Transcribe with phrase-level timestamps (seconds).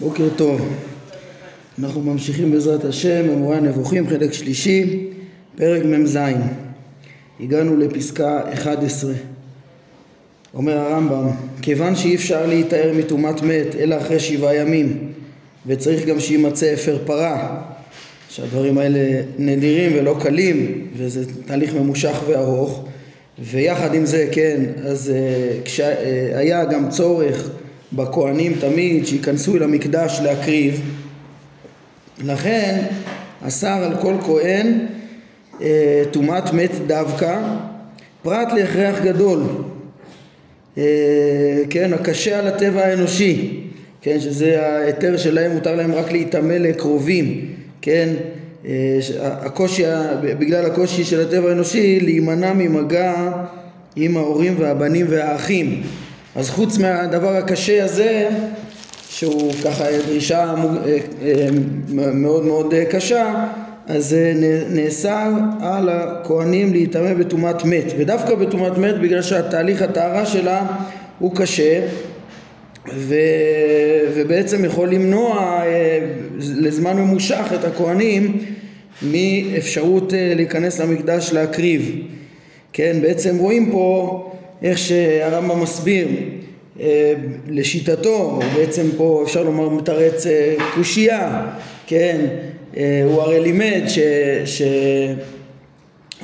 [0.00, 0.74] בוקר טוב.
[1.78, 5.06] אנחנו ממשיכים בעזרת השם במורה הנבוכים חלק שלישי
[5.56, 6.18] פרק מ"ז
[7.40, 9.12] הגענו לפסקה 11
[10.54, 11.30] אומר הרמב"ם
[11.62, 15.12] כיוון שאי אפשר להיטהר מטומאת מת אלא אחרי שבעה ימים
[15.66, 17.62] וצריך גם שיימצא אפר פרה
[18.28, 22.84] שהדברים האלה נדירים ולא קלים וזה תהליך ממושך וארוך
[23.38, 27.50] ויחד עם זה כן אז uh, כשהיה גם צורך
[27.92, 30.80] בכהנים תמיד שייכנסו אל המקדש להקריב.
[32.24, 32.84] לכן
[33.42, 34.86] אסר על כל כהן
[35.62, 37.40] אה, טומאת מת דווקא.
[38.22, 39.42] פרט להכרח גדול
[40.78, 40.82] אה,
[41.70, 43.60] כן הקשה על הטבע האנושי
[44.02, 48.08] כן שזה ההיתר שלהם מותר להם רק להיטמא לקרובים כן
[48.66, 49.82] אה, הקושי
[50.22, 53.30] בגלל הקושי של הטבע האנושי להימנע ממגע
[53.96, 55.82] עם ההורים והבנים והאחים
[56.38, 58.28] אז חוץ מהדבר הקשה הזה
[59.08, 61.48] שהוא ככה דרישה אה, אה,
[62.12, 63.46] מאוד מאוד קשה
[63.86, 64.16] אז
[64.70, 65.30] נאסר
[65.60, 67.92] על הכהנים להיטמא בטומאת מת.
[67.98, 70.66] ודווקא בטומאת מת בגלל שהתהליך הטהרה שלה
[71.18, 71.80] הוא קשה
[72.94, 73.14] ו...
[74.14, 75.98] ובעצם יכול למנוע אה,
[76.38, 78.38] לזמן ממושך את הכהנים
[79.02, 82.02] מאפשרות להיכנס למקדש להקריב.
[82.72, 84.24] כן בעצם רואים פה
[84.62, 86.08] איך שהרמב"ם מסביר
[86.80, 87.12] אה,
[87.48, 91.46] לשיטתו, בעצם פה אפשר לומר מתרץ אה, קושייה,
[91.86, 92.26] כן,
[92.76, 93.82] אה, הוא הרי לימד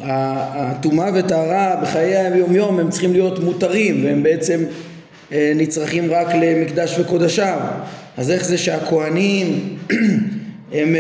[0.01, 4.65] שהטומאה וטהרה בחיי היום יום הם צריכים להיות מותרים והם בעצם
[5.33, 7.59] נצרכים רק למקדש וקודשיו.
[8.17, 9.77] אז איך זה שהכוהנים
[10.73, 10.97] הם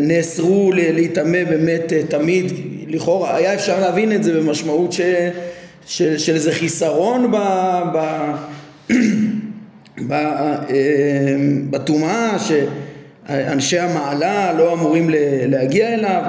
[0.00, 2.52] נאסרו להיטמא באמת תמיד?
[2.88, 5.00] לכאורה היה אפשר להבין את זה במשמעות ש...
[5.86, 7.36] של, של איזה חיסרון ב...
[7.92, 8.30] ב
[10.12, 10.16] אה,
[11.70, 15.10] בטומאה שאנשי המעלה לא אמורים
[15.46, 16.22] להגיע אליו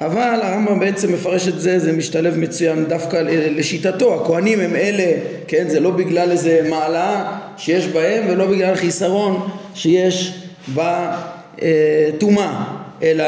[0.00, 5.12] אבל הרמב"ם בעצם מפרש את זה, זה משתלב מצוין דווקא לשיטתו, הכהנים הם אלה,
[5.48, 10.42] כן, זה לא בגלל איזה מעלה שיש בהם ולא בגלל חיסרון שיש
[10.74, 12.64] בטומאה,
[13.02, 13.24] אלא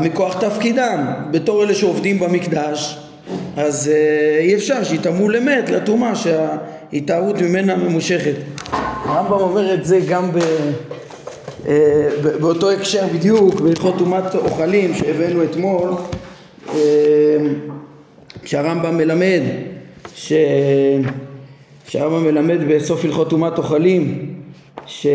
[0.00, 3.07] מכוח תפקידם, בתור אלה שעובדים במקדש,
[3.56, 8.34] אז אה, אי אפשר שיטמאו למת, לטומאה, שההתארות ממנה ממושכת.
[8.72, 10.38] הרמב"ם אומר את זה גם ב...
[11.68, 12.08] אה,
[12.40, 15.90] באותו הקשר בדיוק, בהלכות טומאת אוכלים שהבאנו אתמול,
[16.68, 16.76] אה,
[18.42, 19.40] כשהרמב"ם מלמד,
[20.14, 20.32] ש...
[21.88, 24.34] שהרמב"ם מלמד בסוף הלכות טומאת אוכלים,
[24.86, 25.06] ש...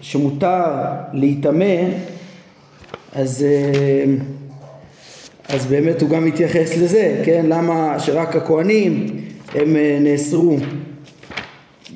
[0.00, 0.64] שמותר
[1.12, 1.74] להיטמא,
[3.12, 3.46] אז
[5.52, 7.46] אז באמת הוא גם מתייחס לזה, כן?
[7.48, 9.06] למה שרק הכוהנים
[9.54, 10.56] הם אה, נאסרו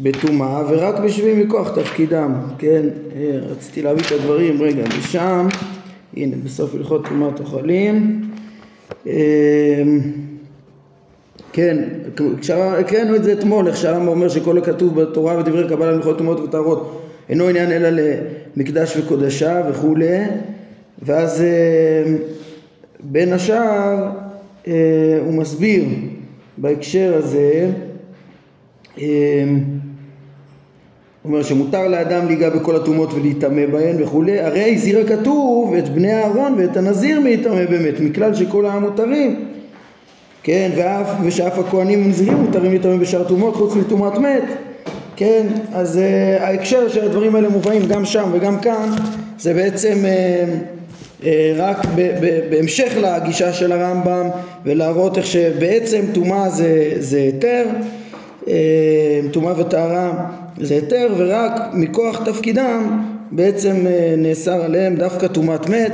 [0.03, 2.83] בטומאה ורק בשביל מכוח תפקידם, כן?
[3.17, 5.49] אה, רציתי להביא את הדברים, רגע, משם,
[6.17, 8.23] הנה בסוף הלכות טומאת אוכלים
[9.07, 9.83] אה,
[11.53, 11.85] כן,
[12.57, 17.03] הקראנו את זה אתמול, איך שהרמב"ם אומר שכל הכתוב בתורה ודברי קבלה להלכות טומאות וטהרות
[17.29, 17.89] אינו עניין אלא
[18.57, 20.19] למקדש וקודשה וכולי
[21.03, 21.43] ואז
[23.11, 24.07] בין השאר
[24.69, 24.73] אה,
[25.25, 25.85] הוא מסביר
[26.59, 27.71] בהקשר הזה
[28.99, 29.45] אה,
[31.25, 36.55] אומר שמותר לאדם להיגע בכל הטומאות ולהיטמא בהן וכולי, הרי הזהיר הכתוב את בני אהרון
[36.59, 39.45] ואת הנזיר מלהיטמא באמת, מכלל שכל העם מותרים,
[40.43, 44.45] כן, ואף, ושאף הכהנים הנזירים מותרים להיטמא בשאר טומאות חוץ מטומאת מת,
[45.17, 48.91] כן, אז uh, ההקשר של הדברים האלה מובאים גם שם וגם כאן,
[49.39, 50.45] זה בעצם אה,
[51.57, 51.87] רק
[52.51, 54.29] בהמשך לגישה של הרמב"ם
[54.65, 57.65] ולהראות איך שבעצם טומאה זה, זה היתר,
[58.49, 65.93] אה, טומאה וטהרה זה היתר ורק מכוח תפקידם בעצם אה, נאסר עליהם דווקא טומאת מת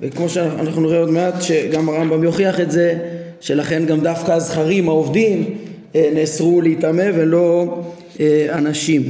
[0.00, 2.94] וכמו שאנחנו נראה עוד מעט שגם הרמב"ם יוכיח את זה
[3.40, 5.44] שלכן גם דווקא הזכרים העובדים
[5.94, 7.80] נאסרו להיטמא ולא
[8.52, 9.02] אנשים.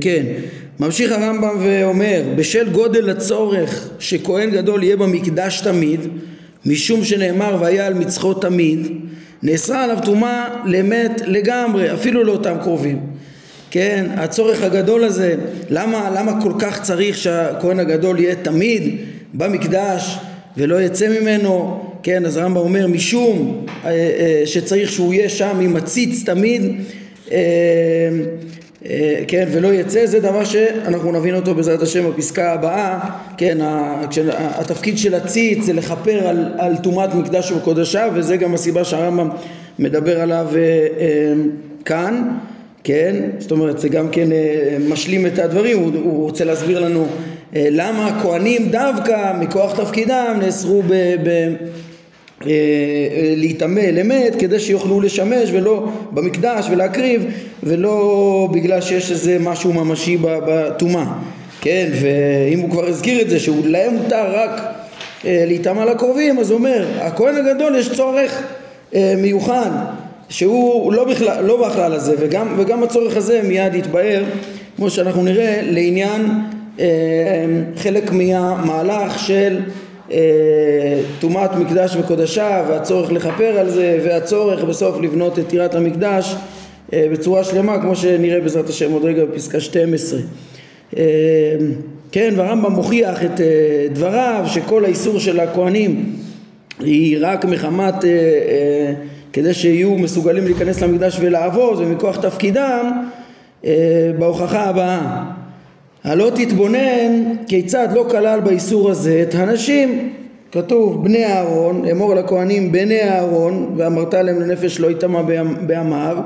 [0.00, 0.22] כן
[0.82, 6.00] ממשיך הרמב"ם ואומר בשל גודל הצורך שכהן גדול יהיה במקדש תמיד
[6.66, 8.86] משום שנאמר והיה על מצחו תמיד
[9.42, 13.00] נאסרה עליו טומאה למת לגמרי אפילו לאותם קרובים.
[13.70, 15.34] כן הצורך הגדול הזה
[15.70, 18.96] למה, למה כל כך צריך שהכהן הגדול יהיה תמיד
[19.34, 20.18] במקדש
[20.56, 21.84] ולא יצא ממנו?
[22.02, 26.62] כן אז הרמב"ם אומר משום אה, אה, שצריך שהוא יהיה שם עם הציץ תמיד
[27.32, 27.38] אה,
[29.28, 32.98] כן, ולא יצא, זה דבר שאנחנו נבין אותו בעזרת השם בפסקה הבאה,
[33.36, 33.58] כן,
[34.38, 39.28] התפקיד של הציץ זה לכפר על טומאת מקדש וקודשיו וזה גם הסיבה שהרמב"ם
[39.78, 41.32] מדבר עליו אה, אה,
[41.84, 42.28] כאן,
[42.84, 43.16] כן?
[43.38, 47.06] זאת אומרת זה גם כן אה, משלים את הדברים, הוא, הוא רוצה להסביר לנו
[47.56, 50.94] אה, למה הכהנים דווקא מכוח תפקידם נאסרו ב...
[51.24, 51.54] ב
[53.36, 57.24] להיטמא למת כדי שיוכלו לשמש ולא במקדש ולהקריב
[57.62, 61.04] ולא בגלל שיש איזה משהו ממשי בטומאה.
[61.60, 64.62] כן ואם הוא כבר הזכיר את זה שלהם מותר רק
[65.24, 68.42] להיטמע לקרובים אז הוא אומר הכהן הגדול יש צורך
[69.16, 69.70] מיוחד
[70.32, 74.24] שהוא לא בכלל, לא בכלל הזה וגם, וגם הצורך הזה מיד יתבהר
[74.76, 76.26] כמו שאנחנו נראה לעניין
[76.80, 76.86] אה,
[77.76, 79.81] חלק מהמהלך של אה,
[81.20, 86.36] טומאת אה, מקדש וקודשה והצורך לכפר על זה והצורך בסוף לבנות את טירת המקדש
[86.92, 90.20] אה, בצורה שלמה כמו שנראה בעזרת השם עוד רגע בפסקה 12
[90.96, 91.02] אה,
[92.12, 93.40] כן והרמב"ם מוכיח את
[93.92, 96.16] דבריו שכל האיסור של הכהנים
[96.80, 97.94] היא רק מחמת
[99.32, 103.06] כדי שיהיו מסוגלים להיכנס למקדש ולעבוד ומכוח תפקידם
[104.18, 105.31] בהוכחה הבאה
[106.04, 110.12] הלא תתבונן כיצד לא כלל באיסור הזה את הנשים.
[110.52, 115.22] כתוב בני אהרון אמור לכהנים בני אהרון ואמרת להם לנפש לא יטמע
[115.66, 116.16] בעמיו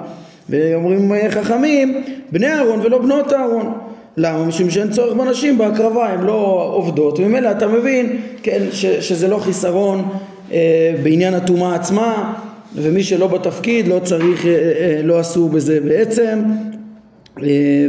[0.51, 2.03] ואומרים חכמים
[2.33, 3.73] בני אהרון ולא בנות אהרון
[4.17, 4.45] למה?
[4.45, 9.39] משום שאין צורך בנשים בהקרבה, הן לא עובדות, וממילא אתה מבין כן, ש, שזה לא
[9.39, 10.09] חיסרון
[10.53, 12.35] אה, בעניין הטומאה עצמה,
[12.75, 16.39] ומי שלא בתפקיד לא צריך, אה, אה, לא עשו בזה בעצם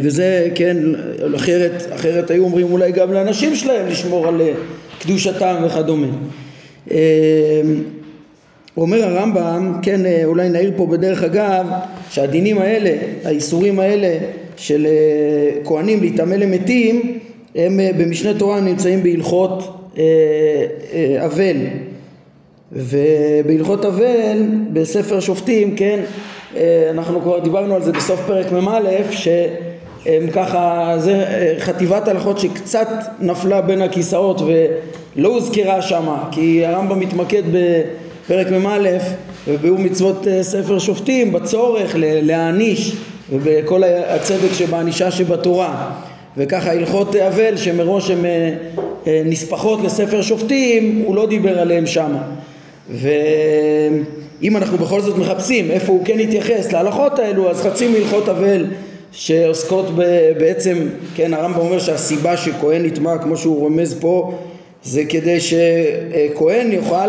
[0.02, 0.78] וזה כן
[1.36, 4.42] אחרת, אחרת היו אומרים אולי גם לאנשים שלהם לשמור על
[5.00, 6.08] קדושתם וכדומה.
[8.78, 11.68] אומר הרמב"ם, כן אולי נעיר פה בדרך אגב
[12.10, 14.18] שהדינים האלה, האיסורים האלה
[14.58, 14.88] של
[15.66, 17.20] כהנים להיטמא למתים
[17.56, 19.92] הם במשנה תורה נמצאים בהלכות
[21.26, 21.56] אבל.
[22.72, 26.37] ובהלכות אבל בספר שופטים כן אה,
[26.92, 28.80] אנחנו כבר דיברנו על זה בסוף פרק מ"א
[29.12, 31.26] שהם ככה זה
[31.60, 32.88] חטיבת הלכות שקצת
[33.20, 38.98] נפלה בין הכיסאות ולא הוזכרה שמה כי הרמב"ם מתמקד בפרק מ"א
[39.48, 42.96] ובאו מצוות אה, ספר שופטים בצורך להעניש
[43.32, 45.92] ובכל הצדק שבענישה שבתורה.
[46.38, 52.24] וככה הלכות אבל שמראש הן אה, נספחות לספר שופטים הוא לא דיבר עליהן שמה
[54.42, 58.66] ואם אנחנו בכל זאת מחפשים איפה הוא כן התייחס להלכות האלו אז חצי מהלכות אבל
[59.12, 59.86] שעוסקות
[60.38, 60.78] בעצם,
[61.16, 64.34] כן הרמב"ם אומר שהסיבה שכהן נטמע כמו שהוא רומז פה
[64.84, 67.08] זה כדי שכהן יוכל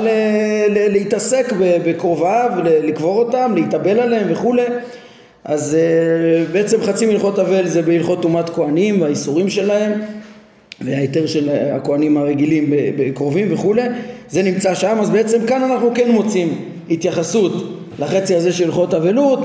[0.69, 4.66] להתעסק בקרוביו, לקבור אותם, להתאבל עליהם וכולי
[5.44, 9.92] אז אה, בעצם חצי מהלכות אבל זה בהלכות טומאת כהנים והאיסורים שלהם
[10.80, 13.82] וההיתר של הכהנים הרגילים בקרובים וכולי,
[14.28, 17.52] זה נמצא שם, אז בעצם כאן אנחנו כן מוצאים התייחסות
[17.99, 19.38] לחצי הזה של הלכות אבלות,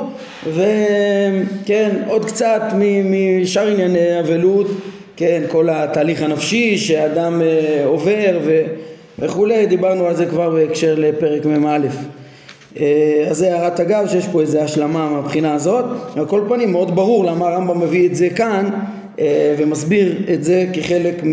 [0.48, 2.62] וכן, עוד קצת
[3.42, 4.68] משאר ענייני אבלות,
[5.18, 8.62] כן, כל התהליך הנפשי שאדם אה, עובר ו...
[9.20, 11.78] וכולי, דיברנו על זה כבר בהקשר לפרק מ"א.
[12.80, 15.86] אה, אז זה הערת אגב שיש פה איזו השלמה מהבחינה הזאת,
[16.16, 18.70] על כל פנים מאוד ברור למה הרמב"ם מביא את זה כאן
[19.20, 21.24] אה, ומסביר את זה כחלק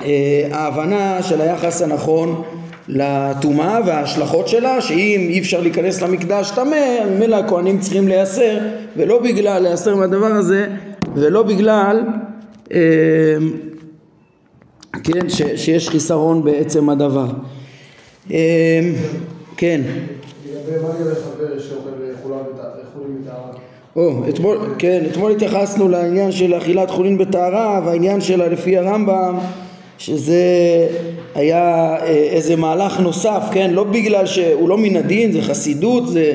[0.00, 2.42] מההבנה של היחס הנכון
[2.88, 8.58] לטומאה וההשלכות שלה שאם אי אפשר להיכנס למקדש טמא ממילא הכהנים צריכים להיאסר
[8.96, 10.66] ולא בגלל להיאסר מהדבר הזה
[11.14, 12.00] ולא בגלל
[12.72, 12.78] אה,
[15.04, 17.26] כן, ש, שיש חיסרון בעצם הדבר.
[18.30, 18.80] אה,
[19.56, 19.80] כן.
[23.96, 29.38] או, אתמול, כן, אתמול התייחסנו לעניין של אכילת חולין בטהרה והעניין שלה לפי הרמב"ם
[29.98, 30.42] שזה
[31.34, 36.32] היה אה, איזה מהלך נוסף, כן, לא בגלל שהוא לא מן הדין, זה חסידות, זה,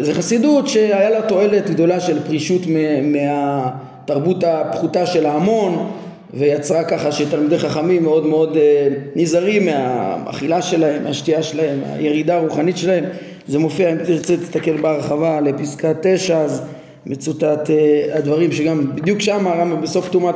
[0.00, 2.62] זה חסידות שהיה לה תועלת גדולה של פרישות
[3.02, 5.90] מהתרבות הפחותה של ההמון
[6.34, 13.04] ויצרה ככה שתלמידי חכמים מאוד מאוד אה, נזהרים מהאכילה שלהם, מהשתייה שלהם, מהירידה הרוחנית שלהם.
[13.48, 16.62] זה מופיע אם תרצה תסתכל בהרחבה לפסקה תשע אז
[17.06, 20.34] מצוטט אה, הדברים שגם בדיוק שם הרמב"ם בסוף טומאת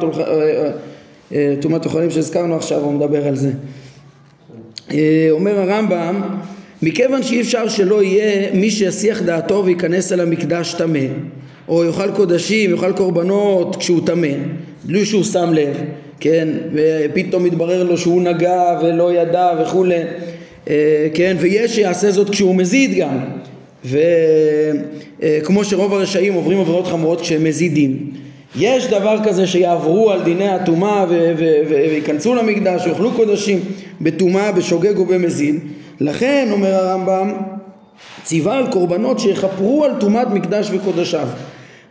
[1.33, 3.51] אה, אה, אוכלים שהזכרנו עכשיו הוא מדבר על זה.
[5.31, 6.23] אומר הרמב"ם
[6.83, 10.99] מכיוון שאי אפשר שלא יהיה מי שיסיח דעתו וייכנס אל המקדש טמא
[11.69, 14.29] או יאכל קודשים, יאכל קורבנות כשהוא טמא
[14.85, 15.77] בלי שהוא שם לב,
[16.21, 20.03] כן, ופתאום מתברר לו שהוא נגע ולא ידע וכולי,
[21.15, 23.19] כן, ויש שיעשה זאת כשהוא מזיד גם,
[23.85, 28.11] וכמו שרוב הרשעים עוברים עבירות חמורות כשהם מזידים
[28.57, 31.05] יש דבר כזה שיעברו על דיני הטומאה
[31.69, 33.61] וייכנסו למקדש ויאכלו קודשים
[34.01, 35.57] בטומאה, בשוגג ובמזיד
[36.01, 37.33] לכן אומר הרמב"ם
[38.25, 41.29] ציווה על קורבנות שיכפרו על טומאת מקדש וקודשיו.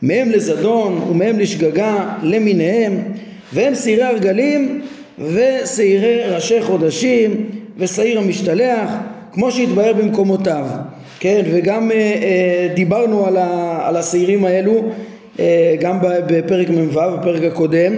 [0.02, 3.04] מהם לזדון ומהם לשגגה למיניהם
[3.54, 4.82] והם שעירי הרגלים
[5.20, 7.46] ושעירי ראשי חודשים
[7.78, 8.90] ושעיר המשתלח
[9.32, 10.66] כמו שהתבהר במקומותיו.
[11.20, 13.38] כן וגם אה, אה, דיברנו על,
[13.82, 14.84] על השעירים האלו
[15.79, 17.94] גם בפרק מ"ו בפרק הקודם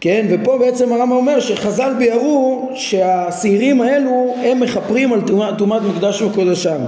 [0.00, 5.20] כן ופה בעצם הרמב"ם אומר שחז"ל ביארו שהשעירים האלו הם מכפרים על
[5.58, 6.78] טומאת מקדש וקודשם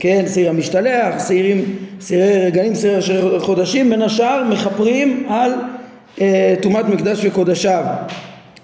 [0.00, 1.64] כן, שעיר המשתלח, שעירים,
[2.00, 5.52] שעירי רגעים, שעירי חודשים, בין השאר מכפרים על
[6.62, 7.84] טומאת אה, מקדש וקודשיו.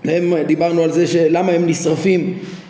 [0.04, 2.61] הם, דיברנו על זה שלמה הם נשרפים אה,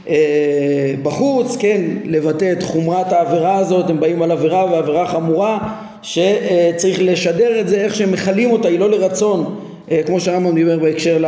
[1.02, 5.58] בחוץ, כן, לבטא את חומרת העבירה הזאת, הם באים על עבירה ועבירה חמורה
[6.02, 9.54] שצריך לשדר את זה איך שהם מכלים אותה, היא לא לרצון,
[9.90, 11.26] אה, כמו שהרמב"ם דיבר בהקשר ל...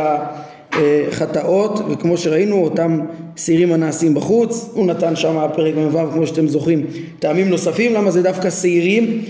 [1.11, 2.99] חטאות וכמו שראינו אותם
[3.35, 6.85] שעירים הנעשים בחוץ הוא נתן שם פרק מ"ו כמו שאתם זוכרים
[7.19, 9.21] טעמים נוספים למה זה דווקא שעירים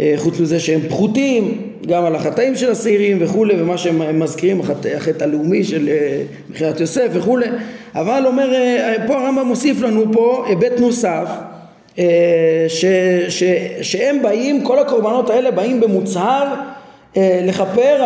[0.00, 4.88] אה, חוץ מזה שהם פחותים גם על החטאים של השעירים וכולי ומה שהם מזכירים החטא,
[4.88, 7.46] החטא הלאומי של אה, מכירת יוסף וכולי
[7.94, 11.28] אבל אומר אה, פה הרמב"ם מוסיף לנו פה היבט נוסף
[12.68, 12.84] ש,
[13.28, 13.42] ש,
[13.82, 16.54] שהם באים כל הקורבנות האלה באים במוצהר
[17.16, 18.02] לכפר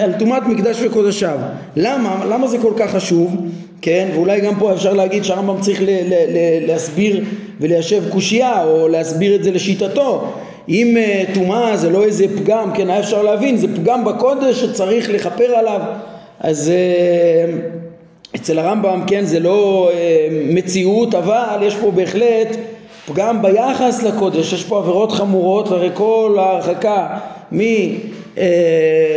[0.00, 1.38] על טומאת מקדש וקודשיו
[1.76, 2.24] למה?
[2.30, 3.36] למה זה כל כך חשוב?
[3.82, 4.08] כן?
[4.14, 7.24] ואולי גם פה אפשר להגיד שהרמב"ם צריך ל, ל, ל, להסביר
[7.60, 10.32] וליישב קושייה או להסביר את זה לשיטתו
[10.68, 15.10] אם אה, טומאה זה לא איזה פגם, כן, היה אפשר להבין, זה פגם בקודש שצריך
[15.10, 15.80] לכפר עליו,
[16.40, 22.56] אז uh, אצל הרמב"ם, כן, זה לא uh, מציאות, אבל יש פה בהחלט
[23.06, 27.06] פגם ביחס לקודש, יש פה עבירות חמורות, הרי כל ההרחקה
[27.52, 27.60] מ...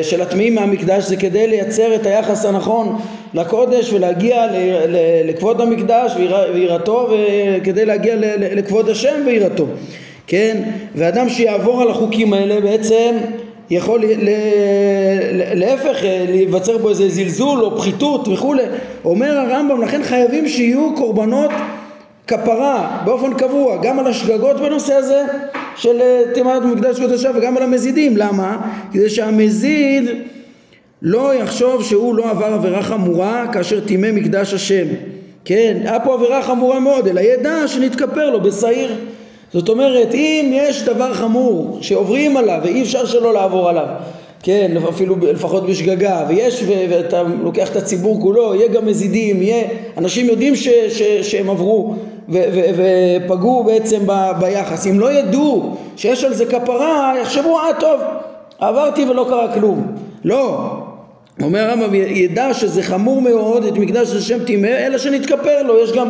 [0.01, 2.97] של הטמאים מהמקדש זה כדי לייצר את היחס הנכון
[3.33, 4.45] לקודש ולהגיע
[5.25, 6.11] לכבוד המקדש
[6.53, 9.65] ויראתו וכדי להגיע לכבוד השם ויראתו
[10.29, 10.63] כן?
[10.95, 13.17] ואדם שיעבור על החוקים האלה בעצם
[13.69, 14.03] יכול
[15.53, 18.63] להפך להיווצר בו איזה זלזול או פחיתות וכולי.
[19.05, 21.51] אומר הרמב"ם לכן חייבים שיהיו קורבנות
[22.27, 25.23] כפרה באופן קבוע גם על השגגות בנושא הזה
[25.75, 26.01] של
[26.33, 28.17] תימת מקדש קודשה וגם על המזידים.
[28.17, 28.57] למה?
[28.91, 30.09] כדי שהמזיד
[31.01, 34.85] לא יחשוב שהוא לא עבר עבירה חמורה כאשר טימא מקדש השם.
[35.45, 38.95] כן, היה פה עבירה חמורה מאוד אלא ידע שנתכפר לו בשעיר
[39.53, 43.85] זאת אומרת, אם יש דבר חמור שעוברים עליו ואי אפשר שלא לעבור עליו,
[44.43, 50.25] כן, אפילו לפחות בשגגה, ויש, ואתה לוקח את הציבור כולו, יהיה גם מזידים, יהיה, אנשים
[50.25, 51.95] יודעים ש, ש, שהם עברו
[52.29, 52.61] ו, ו,
[53.25, 58.01] ופגעו בעצם ב, ביחס, אם לא ידעו שיש על זה כפרה, יחשבו, אה טוב,
[58.59, 59.87] עברתי ולא קרה כלום.
[60.23, 60.69] לא,
[61.41, 66.09] אומר הרמב"ם, ידע שזה חמור מאוד, את מקדש השם טימא, אלא שנתכפר לו, יש גם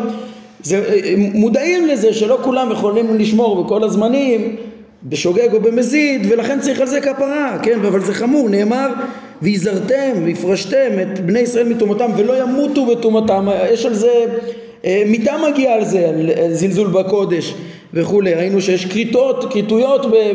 [0.64, 4.56] זה, מודעים לזה שלא כולם יכולים לשמור בכל הזמנים
[5.04, 7.80] בשוגג או במזיד ולכן צריך על זה כפרה, כן?
[7.88, 8.88] אבל זה חמור, נאמר
[9.42, 14.26] ויזרתם והפרשתם את בני ישראל מטומאתם ולא ימותו בטומאתם, יש על זה,
[14.86, 17.54] אה, מיתה מגיעה על זה, על זלזול בקודש
[17.94, 20.32] וכולי, ראינו שיש כריתות, כריתויות אה,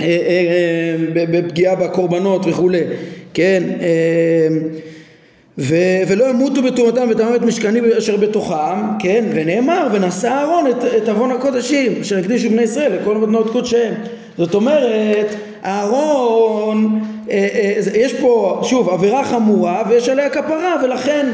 [0.00, 2.82] אה, בפגיעה בקורבנות וכולי,
[3.34, 3.62] כן?
[5.58, 11.08] ו- ולא ימותו בטומאתם וטמא את משכני אשר בתוכם, כן, ונאמר ונשא אהרון את, את
[11.08, 13.94] עוון הקודשים אשר הקדישו בני ישראל לכל מתנות קודשיהם.
[14.38, 15.34] זאת אומרת,
[15.64, 21.26] אהרון, אה, אה, יש פה שוב עבירה חמורה ויש עליה כפרה ולכן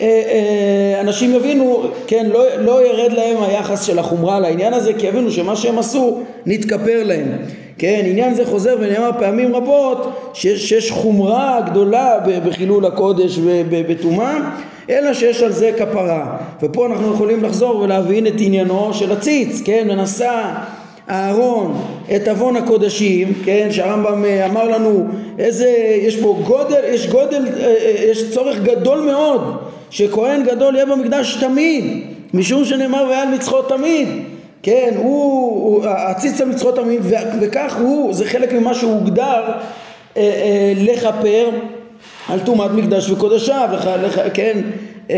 [0.00, 5.06] אה, אה, אנשים יבינו, כן, לא, לא ירד להם היחס של החומרה לעניין הזה כי
[5.06, 7.28] יבינו שמה שהם עשו נתכפר להם.
[7.80, 14.38] כן, עניין זה חוזר ונאמר פעמים רבות שיש, שיש חומרה גדולה בחילול הקודש ובטומאה
[14.90, 16.36] אלא שיש על זה כפרה.
[16.62, 20.42] ופה אנחנו יכולים לחזור ולהבין את עניינו של הציץ, כן, ונשא
[21.10, 21.82] אהרון
[22.16, 25.06] את עוון הקודשים, כן, שהרמב"ם אה, אמר לנו
[25.38, 25.68] איזה,
[26.02, 29.56] יש פה גודל, יש גודל, אה, אה, יש צורך גדול מאוד
[29.90, 31.84] שכהן גדול יהיה במקדש תמיד
[32.34, 34.08] משום שנאמר והיה על מצחו תמיד
[34.62, 37.00] כן, הוא, הוא הציץ על מצוות עמים
[37.40, 39.42] וכך הוא, זה חלק ממה שהוגדר
[40.16, 41.50] אה, אה, לכפר
[42.28, 43.68] על טומאת מקדש וקודשיו,
[44.34, 44.58] כן,
[45.10, 45.16] אה,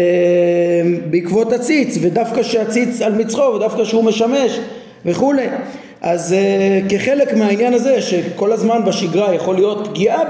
[1.10, 4.58] בעקבות הציץ ודווקא שהציץ על מצחו ודווקא שהוא משמש
[5.06, 5.46] וכולי
[6.02, 10.20] אז uh, כחלק מהעניין הזה שכל הזמן בשגרה יכול להיות פגיעה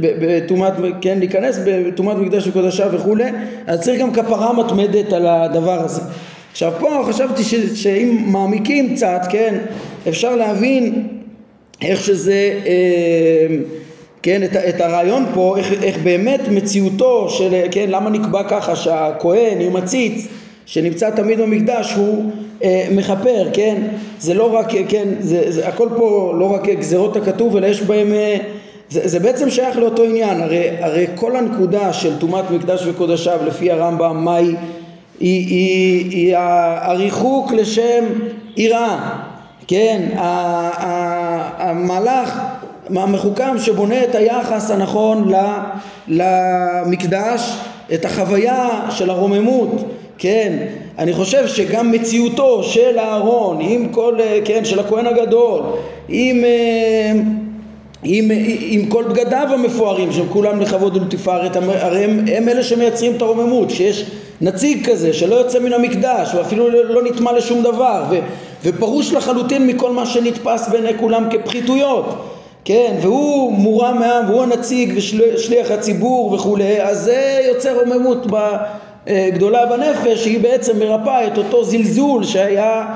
[0.00, 3.30] בטומאת, כן, להיכנס בטומאת מקדש וקודשיו וכולי,
[3.66, 6.02] אז צריך גם כפרה מתמדת על הדבר הזה.
[6.52, 9.58] עכשיו פה חשבתי ש, שאם מעמיקים קצת, כן,
[10.08, 11.08] אפשר להבין
[11.82, 13.56] איך שזה, אה,
[14.22, 19.60] כן, את, את הרעיון פה, איך, איך באמת מציאותו של, כן, למה נקבע ככה שהכהן
[19.60, 20.28] עם הציץ
[20.66, 22.30] שנמצא תמיד במקדש הוא
[22.64, 23.82] אה, מכפר, כן?
[24.18, 28.12] זה לא רק, כן, זה, זה הכל פה לא רק גזירות הכתוב, אלא יש בהם,
[28.12, 28.36] אה,
[28.90, 33.70] זה, זה בעצם שייך לאותו עניין, הרי, הרי כל הנקודה של טומאת מקדש וקודשיו לפי
[33.70, 34.38] הרמב"ם, מה
[35.22, 35.46] היא?
[35.46, 36.36] היא, היא, היא
[36.80, 38.04] הריחוק לשם
[38.56, 38.98] יראה,
[39.66, 40.08] כן?
[41.58, 42.40] המהלך
[42.96, 45.32] המחוכם שבונה את היחס הנכון
[46.08, 47.56] למקדש,
[47.94, 49.84] את החוויה של הרוממות,
[50.18, 50.52] כן?
[50.98, 55.60] אני חושב שגם מציאותו של אהרון, עם כל, כן, של הכהן הגדול,
[56.08, 57.12] עם, אה,
[58.04, 63.22] עם, עם כל בגדיו המפוארים שהם כולם לכבוד ולתפארת, הרי הם, הם אלה שמייצרים את
[63.22, 64.10] הרוממות, שיש
[64.42, 68.18] נציג כזה שלא יוצא מן המקדש ואפילו לא נטמע לשום דבר ו,
[68.64, 72.28] ופרוש לחלוטין מכל מה שנתפס בעיני כולם כפחיתויות.
[72.64, 78.26] כן, והוא מורם מעם והוא הנציג ושליח הציבור וכולי, אז זה יוצר רוממות
[79.08, 82.86] גדולה בנפש שהיא בעצם מרפאה את אותו זלזול שהיה,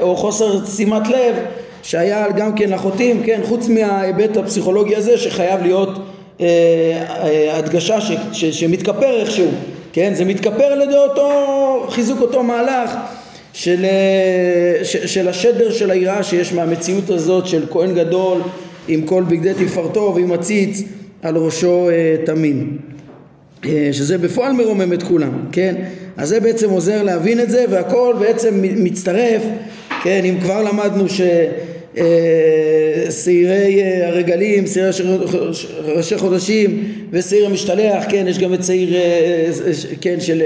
[0.00, 1.34] או חוסר שימת לב
[1.82, 5.98] שהיה גם כן לחוטאים, כן, חוץ מההיבט הפסיכולוגי הזה שחייב להיות
[6.40, 6.46] אה,
[7.22, 9.48] אה, הדגשה ש, ש, שמתכפר איכשהו,
[9.92, 12.90] כן, זה מתכפר על ידי אותו, חיזוק אותו מהלך
[13.52, 18.42] של, אה, ש, של השדר של היראה שיש מהמציאות הזאת של כהן גדול
[18.88, 20.82] עם כל בגדי תפארתו ועם עציץ
[21.22, 22.78] על ראשו אה, תמים.
[23.64, 25.74] אה, שזה בפועל מרומם את כולם, כן?
[26.16, 29.42] אז זה בעצם עוזר להבין את זה והכל בעצם מצטרף,
[30.02, 30.24] כן?
[30.24, 32.04] אם כבר למדנו ששעירי אה,
[34.06, 35.16] הרגלים, שעירי
[35.84, 38.24] ראשי חודשים ושעיר המשתלח, כן?
[38.28, 38.94] יש גם את שעיר,
[40.00, 40.42] כן, של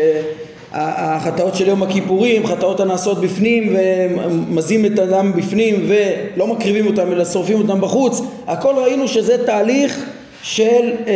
[0.73, 7.25] החטאות של יום הכיפורים, חטאות הנעשות בפנים ומזים את הדם בפנים ולא מקריבים אותם אלא
[7.25, 10.05] שורפים אותם בחוץ, הכל ראינו שזה תהליך
[10.43, 11.13] של אה,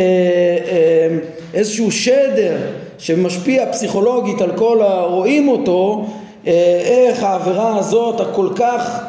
[0.71, 1.17] אה,
[1.53, 2.57] איזשהו שדר
[2.97, 6.05] שמשפיע פסיכולוגית על כל הרואים אותו,
[6.47, 9.08] אה, איך העבירה הזאת הכל כך אה,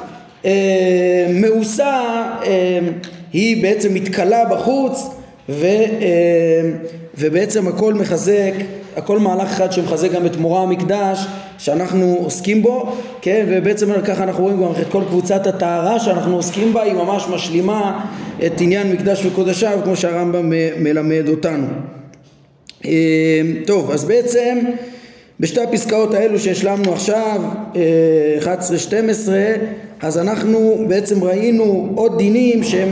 [1.35, 2.00] מאוסה
[2.44, 2.78] אה,
[3.32, 5.06] היא בעצם מתכלה בחוץ
[5.49, 6.70] ו, אה,
[7.18, 8.53] ובעצם הכל מחזק
[8.96, 11.26] הכל מהלך אחד שמחזק גם את מורא המקדש
[11.59, 16.72] שאנחנו עוסקים בו, כן, ובעצם ככה אנחנו רואים גם את כל קבוצת הטהרה שאנחנו עוסקים
[16.72, 18.07] בה, היא ממש משלימה
[18.46, 21.66] את עניין מקדש וקודשיו כמו שהרמב"ם מלמד אותנו.
[22.85, 22.90] אה,
[23.66, 24.59] טוב, אז בעצם
[25.40, 27.40] בשתי הפסקאות האלו שהשלמנו עכשיו,
[28.42, 28.46] 11-12,
[29.33, 29.55] אה,
[30.03, 32.89] אז אנחנו בעצם ראינו עוד דינים שהם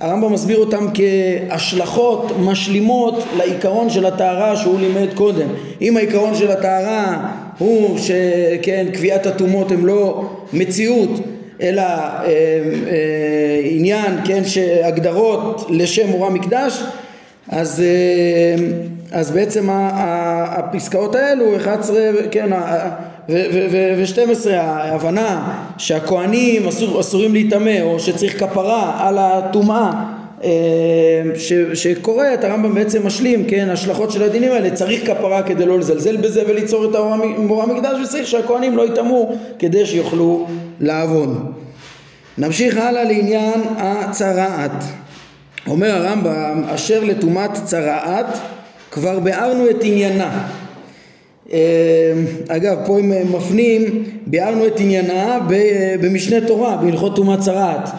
[0.00, 5.48] הרמב"ם מסביר אותם כהשלכות משלימות לעיקרון של הטהרה שהוא לימד קודם.
[5.80, 11.10] אם העיקרון של הטהרה הוא שכן קביעת הטומאות הם לא מציאות
[11.60, 16.82] אלא אה, אה, עניין כן שהגדרות לשם מורא מקדש
[17.48, 18.64] אז, אה,
[19.12, 21.98] אז בעצם הפסקאות האלו 11
[22.30, 22.50] כן
[23.30, 29.92] ו-12 ההבנה שהכוהנים אסור, אסורים להיטמא או שצריך כפרה על הטומאה
[30.44, 30.50] אה,
[31.74, 36.42] שקוראת הרמב"ם בעצם משלים כן השלכות של הדינים האלה צריך כפרה כדי לא לזלזל בזה
[36.48, 40.46] וליצור את המורה המקדש וצריך שהכוהנים לא יטמאו כדי שיוכלו
[40.80, 41.52] לעבוד.
[42.38, 44.84] נמשיך הלאה לעניין הצרעת.
[45.66, 48.38] אומר הרמב"ם אשר לטומאת צרעת
[48.90, 50.48] כבר ביארנו את עניינה
[52.48, 55.38] אגב פה הם מפנים ביארנו את עניינה
[56.00, 57.90] במשנה תורה בהלכות טומאת צרעת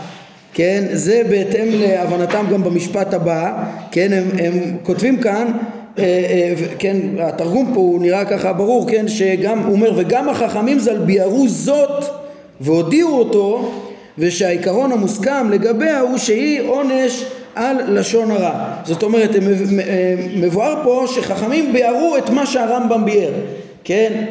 [0.53, 0.83] כן?
[0.91, 4.13] זה בהתאם להבנתם גם במשפט הבא כן?
[4.13, 5.51] הם, הם כותבים כאן
[5.99, 6.97] אה, אה, כן?
[7.19, 9.07] התרגום פה הוא נראה ככה ברור כן?
[9.07, 12.05] שגם הוא אומר וגם החכמים ז"ל ביארו זאת
[12.61, 13.71] והודיעו אותו
[14.17, 18.51] ושהעיקרון המוסכם לגביה הוא שהיא עונש על לשון הרע.
[18.83, 19.29] זאת אומרת,
[20.35, 23.31] מבואר פה שחכמים ביארו את מה שהרמב"ם ביאר,
[23.83, 24.25] כן?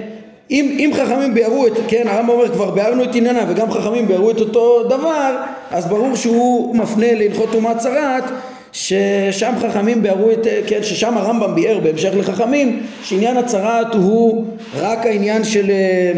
[0.50, 4.30] אם, אם חכמים ביארו את, כן, הרמב"ם אומר כבר ביארנו את עניינה וגם חכמים ביארו
[4.30, 5.36] את אותו דבר,
[5.70, 8.24] אז ברור שהוא מפנה להלכות טומאת צרעת
[8.72, 14.44] ששם חכמים ביארו את, כן, ששם הרמב"ם ביאר בהמשך לחכמים שעניין הצרעת הוא
[14.78, 16.12] רק העניין של אה,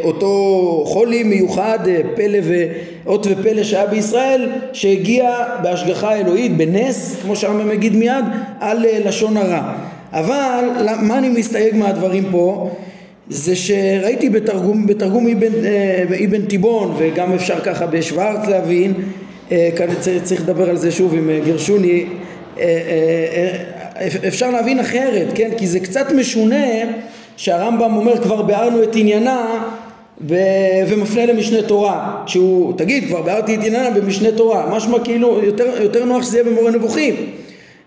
[0.00, 7.72] אותו חולי מיוחד, אה, פלא ואות ופלא שהיה בישראל, שהגיע בהשגחה אלוהית, בנס, כמו שהרמב"ם
[7.72, 8.24] יגיד מיד,
[8.60, 9.72] על אה, לשון הרע.
[10.12, 10.64] אבל
[11.02, 12.70] מה אני מסתייג מהדברים פה?
[13.28, 15.52] זה שראיתי בתרגום, בתרגום אבן,
[16.24, 18.94] אבן תיבון וגם אפשר ככה בשוורץ להבין,
[19.48, 19.86] כאן
[20.22, 22.04] צריך לדבר על זה שוב עם גרשוני,
[24.28, 25.50] אפשר להבין אחרת, כן?
[25.58, 26.64] כי זה קצת משונה
[27.36, 29.68] שהרמב"ם אומר כבר ביארנו את עניינה
[30.28, 35.82] ו- ומפנה למשנה תורה שהוא תגיד כבר ביארתי את עניינה במשנה תורה משמע כאילו יותר,
[35.82, 37.14] יותר נוח שזה יהיה במורה נבוכים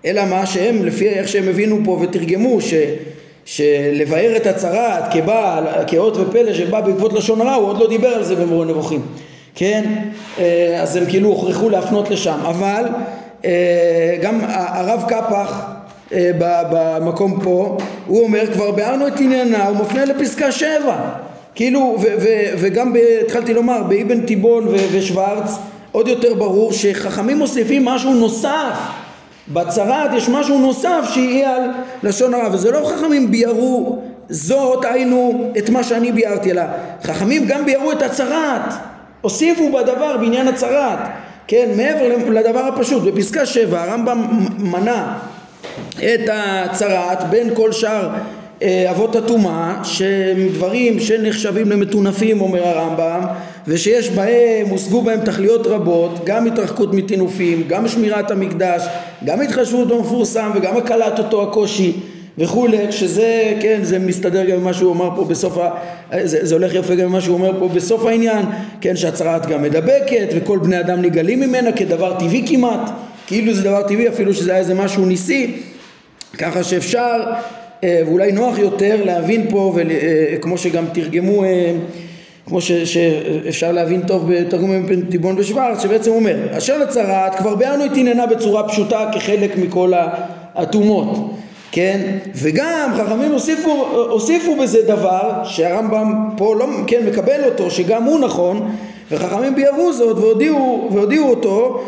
[0.06, 2.74] אלא מה שהם לפי איך שהם הבינו פה ותרגמו ש,
[3.46, 8.24] שלבאר את הצרת כבעל, כאות ופלא שבא בעקבות לשון הרע, הוא עוד לא דיבר על
[8.24, 9.02] זה במורה נבוכים,
[9.56, 9.84] כן?
[10.40, 12.84] אה, אז הם כאילו הוכרחו להפנות לשם, אבל
[13.46, 15.62] אה, גם הרב קפח
[16.14, 17.78] אה, במקום פה,
[18.10, 20.96] הוא אומר כבר ביארנו את עניינה, הוא מפנה לפסקה שבע.
[21.56, 22.94] כאילו, ו- ו- וגם
[23.26, 25.56] התחלתי לומר, באבן תיבון ו- ושוורץ
[25.92, 28.78] עוד יותר ברור שחכמים מוסיפים משהו נוסף.
[29.54, 31.62] בצרת יש משהו נוסף שיהיה על
[32.04, 36.62] לשון הרע וזה לא חכמים ביארו זאת היינו את מה שאני ביארתי אלא
[37.04, 38.74] חכמים גם ביארו את הצרת
[39.22, 41.00] הוסיפו בדבר בעניין הצרת
[41.48, 45.18] כן מעבר לדבר הפשוט בפסקה שבע הרמב"ם מנה
[45.98, 48.10] את הצרת בין כל שאר
[48.64, 53.22] אה, אבות הטומאה שהם דברים שנחשבים למטונפים אומר הרמב"ם
[53.68, 58.84] ושיש בהם, הושגו בהם תכליות רבות גם התרחקות מטינופים, גם שמירת המקדש,
[59.26, 61.94] גם התחשבות במפורסם וגם הקלת אותו הקושי
[62.38, 65.70] וכולי, שזה, כן, זה מסתדר גם עם מה שהוא אמר פה בסוף, ה...
[66.24, 68.46] זה, זה הולך יפה גם עם מה שהוא אומר פה בסוף העניין,
[68.82, 72.90] כן, שהצהרת גם מדבקת וכל בני אדם נגלים ממנה כדבר טבעי כמעט,
[73.28, 75.62] כאילו זה דבר טבעי אפילו שזה היה איזה משהו ניסי,
[76.38, 77.24] ככה שאפשר
[77.84, 81.72] אה, ואולי נוח יותר להבין פה, וכמו אה, שגם תרגמו, אה,
[82.46, 87.86] כמו ש, שאפשר להבין טוב בתרגום עם טיבון ושוורץ, שבעצם אומר, אשר לצרת כבר ביארנו
[87.86, 89.94] את עניינה בצורה פשוטה כחלק מכל
[90.56, 91.32] האטומות,
[91.72, 92.18] כן?
[92.36, 98.72] וגם חכמים הוסיפו, הוסיפו בזה דבר שהרמב"ם פה לא כן, מקבל אותו, שגם הוא נכון,
[99.12, 101.84] וחכמים ביארו זאת והודיעו, והודיעו אותו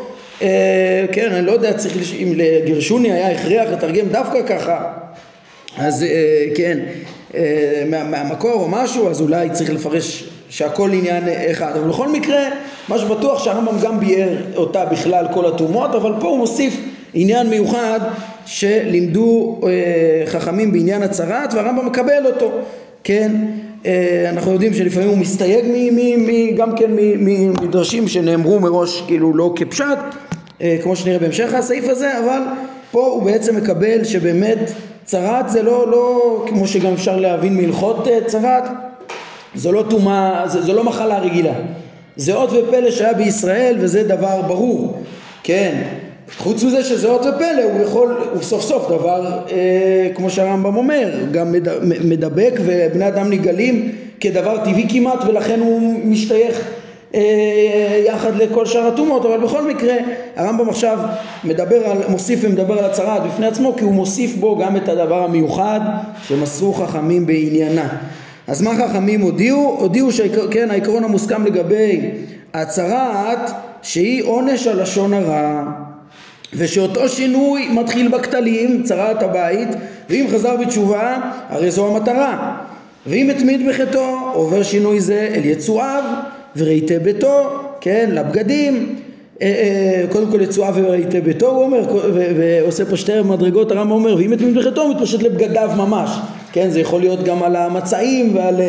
[1.12, 4.92] כן, אני לא יודע, צריך, אם לגרשוני היה הכרח לתרגם דווקא ככה,
[5.78, 6.80] אז אה, כן,
[7.36, 11.78] אה, מה, מהמקור או משהו, אז אולי צריך לפרש שהכל עניין אחד.
[11.78, 12.50] אבל בכל מקרה,
[12.88, 16.78] מה שבטוח שהרמב"ם גם ביאר אותה בכלל כל הטומאות, אבל פה הוא מוסיף
[17.14, 18.00] עניין מיוחד
[18.46, 22.52] שלימדו אה, חכמים בעניין הצהרת והרמב"ם מקבל אותו,
[23.04, 23.32] כן?
[23.86, 29.38] אה, אנחנו יודעים שלפעמים הוא מסתייג מ, מ, מ, גם כן ממדרשים שנאמרו מראש כאילו
[29.38, 29.86] לא כפשט,
[30.62, 32.40] אה, כמו שנראה בהמשך הסעיף הזה, אבל
[32.92, 34.72] פה הוא בעצם מקבל שבאמת
[35.04, 38.64] צרת זה לא, לא כמו שגם אפשר להבין מהלכות אה, צרת,
[39.56, 41.54] זו לא טומאה, זו לא מחלה רגילה.
[42.16, 45.02] זה אות ופלא שהיה בישראל וזה דבר ברור,
[45.44, 45.84] כן.
[46.38, 51.10] חוץ מזה שזה אות ופלא הוא יכול, הוא סוף סוף דבר אה, כמו שהרמב"ם אומר,
[51.32, 56.68] גם מדבק ובני אדם נגלים כדבר טבעי כמעט ולכן הוא משתייך
[57.16, 59.94] אה, יחד לכל שאר הטומאות, אבל בכל מקרה
[60.36, 61.00] הרמב"ם עכשיו
[61.44, 65.24] מדבר על, מוסיף ומדבר על הצהרת בפני עצמו כי הוא מוסיף בו גם את הדבר
[65.24, 65.80] המיוחד
[66.28, 67.88] שמסרו חכמים בעניינה.
[68.48, 69.78] אז מה חכמים הודיעו?
[69.80, 72.12] הודיעו שכן העיקרון המוסכם לגבי
[72.54, 75.64] הצהרת שהיא עונש על לשון הרע
[76.54, 79.70] ושאותו שינוי מתחיל בכתלים, צרת הבית,
[80.10, 81.18] ואם חזר בתשובה
[81.50, 82.58] הרי זו המטרה.
[83.08, 86.04] ואם התמיד בחטאו עובר שינוי זה אל יצואיו
[86.56, 87.50] וראיתי ביתו,
[87.82, 88.96] כן, לבגדים,
[89.42, 91.82] אה, אה, קודם כל יצואה וראיתי ביתו הוא אומר,
[92.38, 96.10] ועושה פה שתי מדרגות, הרמב"ם אומר, ואם מבחינתו הוא מתפשט לבגדיו ממש,
[96.52, 98.62] כן, זה יכול להיות גם על המצעים ועל,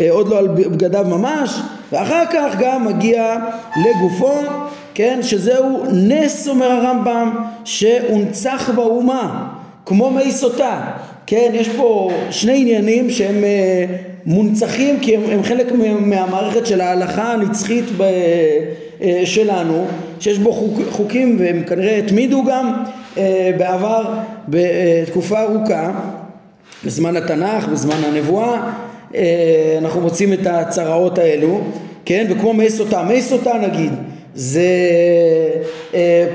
[0.00, 1.60] אה, עוד לא על בגדיו ממש,
[1.92, 3.36] ואחר כך גם מגיע
[3.76, 4.40] לגופו,
[4.94, 9.48] כן, שזהו נס אומר הרמב"ם שהונצח באומה,
[9.86, 10.80] כמו מי סוטה,
[11.26, 13.44] כן, יש פה שני עניינים שהם
[14.26, 18.02] מונצחים כי הם, הם חלק מהמערכת של ההלכה הנצחית ב,
[19.02, 19.86] אה, שלנו
[20.20, 22.72] שיש בו חוק, חוקים והם כנראה התמידו גם
[23.18, 24.04] אה, בעבר
[24.48, 25.92] בתקופה ארוכה
[26.84, 28.70] בזמן התנ"ך, בזמן הנבואה.
[29.14, 31.60] אה, אנחנו מוצאים את הצרעות האלו
[32.04, 33.92] כן וכמו מי סוטה, מי סוטה נגיד
[34.34, 34.68] זה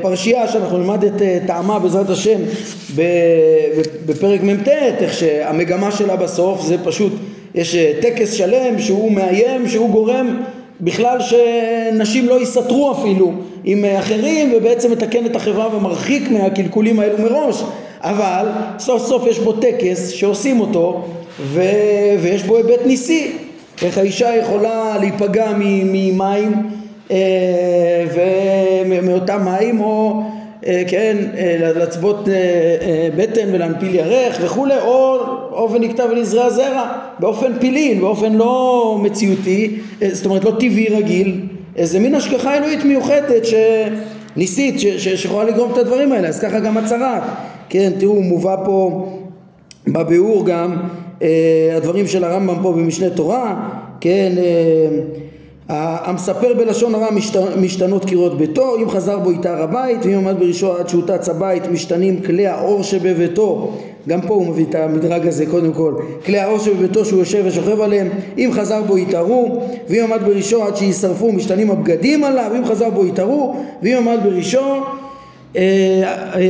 [0.01, 2.39] פרשייה שאנחנו נלמד את טעמה בעזרת השם
[4.05, 7.13] בפרק מ"ט איך שהמגמה שלה בסוף זה פשוט
[7.55, 10.41] יש אה, טקס שלם שהוא מאיים, שהוא גורם
[10.81, 13.33] בכלל שנשים לא יסתרו אפילו
[13.63, 17.63] עם אה, אחרים ובעצם מתקן את החברה ומרחיק מהקלקולים האלו מראש.
[18.01, 18.45] אבל
[18.79, 21.05] סוף סוף יש בו טקס שעושים אותו
[21.39, 21.63] ו...
[22.21, 23.31] ויש בו היבט ניסי
[23.81, 26.78] איך האישה יכולה להיפגע ממים אה,
[28.13, 30.23] ומאותם מים או
[30.67, 35.19] אה, כן, אה, לצבות אה, בטן ולהנפיל ירך וכולי, או,
[35.51, 39.79] או ונקטע ונזרע זרע, באופן פיליל, באופן לא מציאותי,
[40.11, 41.41] זאת אומרת לא טבעי רגיל,
[41.75, 43.43] איזה מין השגחה אלוהית מיוחדת
[44.35, 47.35] שניסית, שיכולה לגרום את הדברים האלה, אז ככה גם הצהרה,
[47.69, 49.09] כן, תראו, מובא פה
[49.87, 50.77] בביאור גם
[51.75, 53.69] הדברים של הרמב"ם פה במשנה תורה,
[54.01, 54.31] כן,
[55.69, 57.07] המספר בלשון הרע
[57.57, 61.67] משתנות קירות ביתו, אם חזר בו איתה הר הבית, ואם עמד בראשו עד שהוטץ הבית
[61.67, 63.71] משתנים כלי האור שבביתו.
[64.07, 65.93] גם פה הוא מביא את המדרג הזה קודם כל.
[66.25, 70.75] כלי האור שבביתו שהוא יושב ושוכב עליהם אם חזר בו יתערו ואם עמד בראשו עד
[70.75, 74.81] שישרפו משתנים הבגדים עליו אם חזר בו יתערו ואם עמד בראשו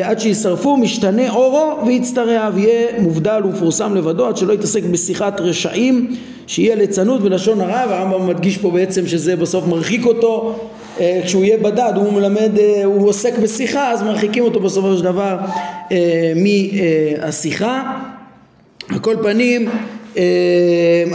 [0.03, 6.15] עד שישרפו משתנה אורו ויצטרע ויהיה מובדל ומפורסם לבדו עד שלא יתעסק בשיחת רשעים
[6.47, 10.55] שיהיה ליצנות ולשון הרע והרמב"ם מדגיש פה בעצם שזה בסוף מרחיק אותו
[10.99, 12.51] אה, כשהוא יהיה בדד הוא מלמד,
[12.85, 15.37] הוא עוסק בשיחה אז מרחיקים אותו בסופו של דבר
[16.35, 17.93] מהשיחה.
[18.89, 19.69] על כל פנים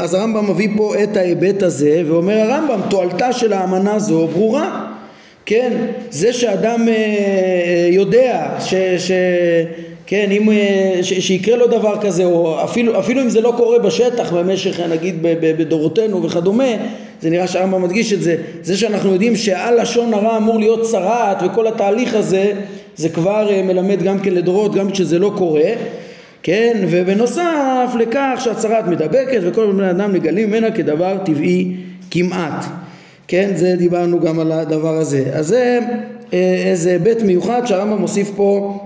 [0.01, 4.94] אז הרמב"ם מביא פה את ההיבט הזה ואומר הרמב"ם תועלתה של האמנה זו ברורה
[5.47, 5.73] כן,
[6.11, 9.11] זה שאדם אה, אה, יודע ש, ש,
[10.07, 13.79] כן, אם, אה, ש, שיקרה לו דבר כזה, או אפילו, אפילו אם זה לא קורה
[13.79, 16.69] בשטח במשך נגיד בדורותינו וכדומה,
[17.21, 21.43] זה נראה שהרמב"ם מדגיש את זה, זה שאנחנו יודעים שעל לשון הרע אמור להיות צרעת
[21.45, 22.53] וכל התהליך הזה,
[22.97, 25.71] זה כבר מלמד גם כן לדורות, גם כשזה לא קורה,
[26.43, 31.73] כן, ובנוסף לכך שהצרעת מדבקת וכל בני אדם מגלים ממנה כדבר טבעי
[32.11, 32.65] כמעט.
[33.29, 35.31] כן, זה דיברנו גם על הדבר הזה.
[35.33, 35.79] אז זה
[36.33, 38.79] אה, איזה היבט מיוחד שהרמב"ם מוסיף פה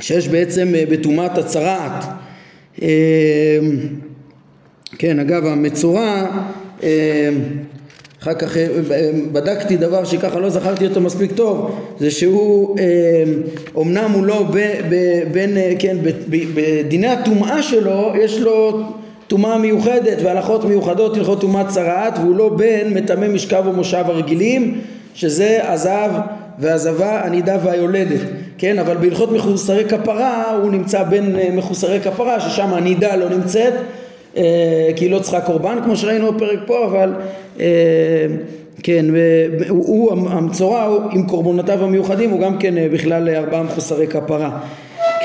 [0.00, 2.04] שיש בעצם אה, בטומאת הצרעת.
[2.82, 2.88] אה,
[4.98, 6.26] כן, אגב המצורע,
[8.22, 8.56] אחר כך
[9.32, 12.76] בדקתי דבר שככה לא זכרתי אותו מספיק טוב, זה שהוא
[13.74, 14.46] אומנם הוא לא
[15.32, 15.96] בין, כן,
[16.28, 18.82] בדיני הטומאה שלו יש לו
[19.28, 24.80] טומאה מיוחדת והלכות מיוחדות הלכות טומאת צרעת והוא לא בן מטמא משכב ומושב הרגילים
[25.14, 26.10] שזה עזב
[26.58, 28.20] ועזבה הנידה והיולדת.
[28.58, 33.72] כן אבל בהלכות מחוסרי כפרה הוא נמצא בין אה, מחוסרי כפרה ששם הנידה לא נמצאת
[34.36, 37.14] אה, כי היא לא צריכה קורבן כמו שראינו בפרק פה אבל
[37.60, 37.66] אה,
[38.82, 39.04] כן
[39.68, 44.58] הוא, הוא המצורע עם קורבנותיו המיוחדים הוא גם כן בכלל ארבעה מחוסרי כפרה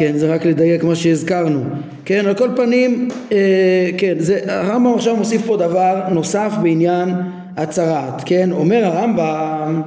[0.01, 1.63] כן, זה רק לדייק מה שהזכרנו.
[2.05, 7.09] כן, על כל פנים, אה, כן, זה, הרמב"ם עכשיו מוסיף פה דבר נוסף בעניין
[7.57, 9.81] הצהרת, כן, אומר הרמב"ם,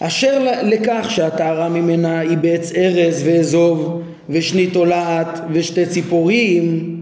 [0.00, 6.96] אשר לכך שהטהרה ממנה היא בעץ ארז ואזוב ושני תולעת ושתי ציפורים,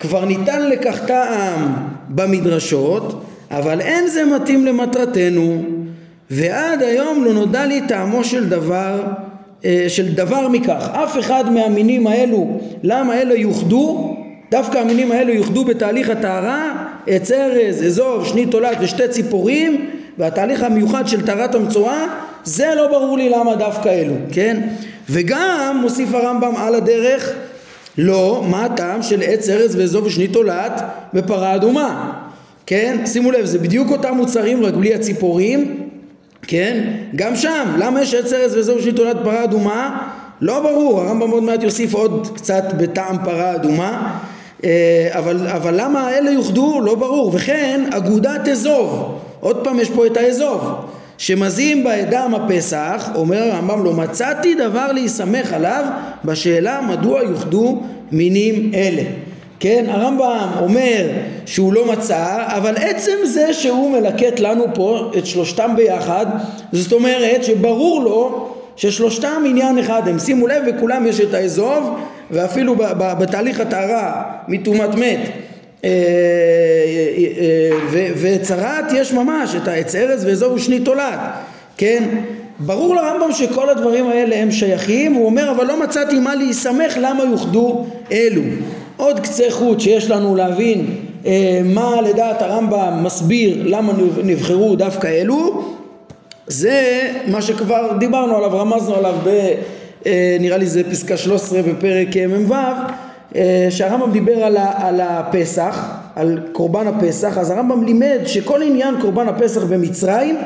[0.00, 1.74] כבר ניתן לכך טעם
[2.08, 5.62] במדרשות, אבל אין זה מתאים למטרתנו,
[6.30, 9.02] ועד היום לא נודע לי טעמו של דבר
[9.88, 10.90] של דבר מכך.
[10.92, 14.16] אף אחד מהמינים האלו, למה אלה יוחדו?
[14.50, 21.08] דווקא המינים האלו יוחדו בתהליך הטהרה, עץ ארז, אזוב, שני תולעת ושתי ציפורים, והתהליך המיוחד
[21.08, 22.06] של טהרת המצורע,
[22.44, 24.60] זה לא ברור לי למה דווקא אלו, כן?
[25.10, 27.32] וגם מוסיף הרמב"ם על הדרך,
[27.98, 30.82] לא, מה הטעם של עץ ארז ואזוב ושני תולעת
[31.14, 32.12] בפרה אדומה,
[32.66, 33.02] כן?
[33.06, 35.89] שימו לב, זה בדיוק אותם מוצרים רק בלי הציפורים
[36.50, 36.84] כן?
[37.16, 40.08] גם שם, למה יש עץ ארץ וזהו תולדת פרה אדומה?
[40.40, 44.18] לא ברור, הרמב"ם עוד מעט יוסיף עוד קצת בטעם פרה אדומה
[44.64, 46.80] אה, אבל, אבל למה האלה יוחדו?
[46.80, 47.30] לא ברור.
[47.34, 50.62] וכן אגודת אזוב, עוד פעם יש פה את האזוב,
[51.18, 55.84] שמזים באדם הפסח, אומר הרמב"ם לא מצאתי דבר להיסמך עליו
[56.24, 57.82] בשאלה מדוע יוחדו
[58.12, 59.29] מינים אלה.
[59.60, 61.06] כן, הרמב"ם אומר
[61.46, 66.26] שהוא לא מצא, אבל עצם זה שהוא מלקט לנו פה את שלושתם ביחד,
[66.72, 70.18] זאת אומרת שברור לו ששלושתם עניין אחד הם.
[70.18, 71.96] שימו לב, וכולם יש את האזוב,
[72.30, 75.18] ואפילו בתהליך הטהרה מטומאת מת
[75.84, 75.90] אה, אה,
[77.94, 81.20] אה, וצרת יש ממש את העץ ארז ואזוב ושני תולעת,
[81.76, 82.08] כן?
[82.58, 87.24] ברור לרמב"ם שכל הדברים האלה הם שייכים, הוא אומר אבל לא מצאתי מה להיסמך למה
[87.24, 88.42] יוחדו אלו.
[89.00, 90.86] עוד קצה חוט שיש לנו להבין
[91.26, 93.92] אה, מה לדעת הרמב"ם מסביר למה
[94.24, 95.64] נבחרו דווקא אלו
[96.46, 99.28] זה מה שכבר דיברנו עליו, רמזנו עליו ב...
[100.06, 102.54] אה, נראה לי זה פסקה 13 בפרק אה, מ"ו
[103.36, 108.94] אה, שהרמב"ם דיבר על, ה, על הפסח, על קורבן הפסח, אז הרמב"ם לימד שכל עניין
[109.00, 110.36] קורבן הפסח במצרים,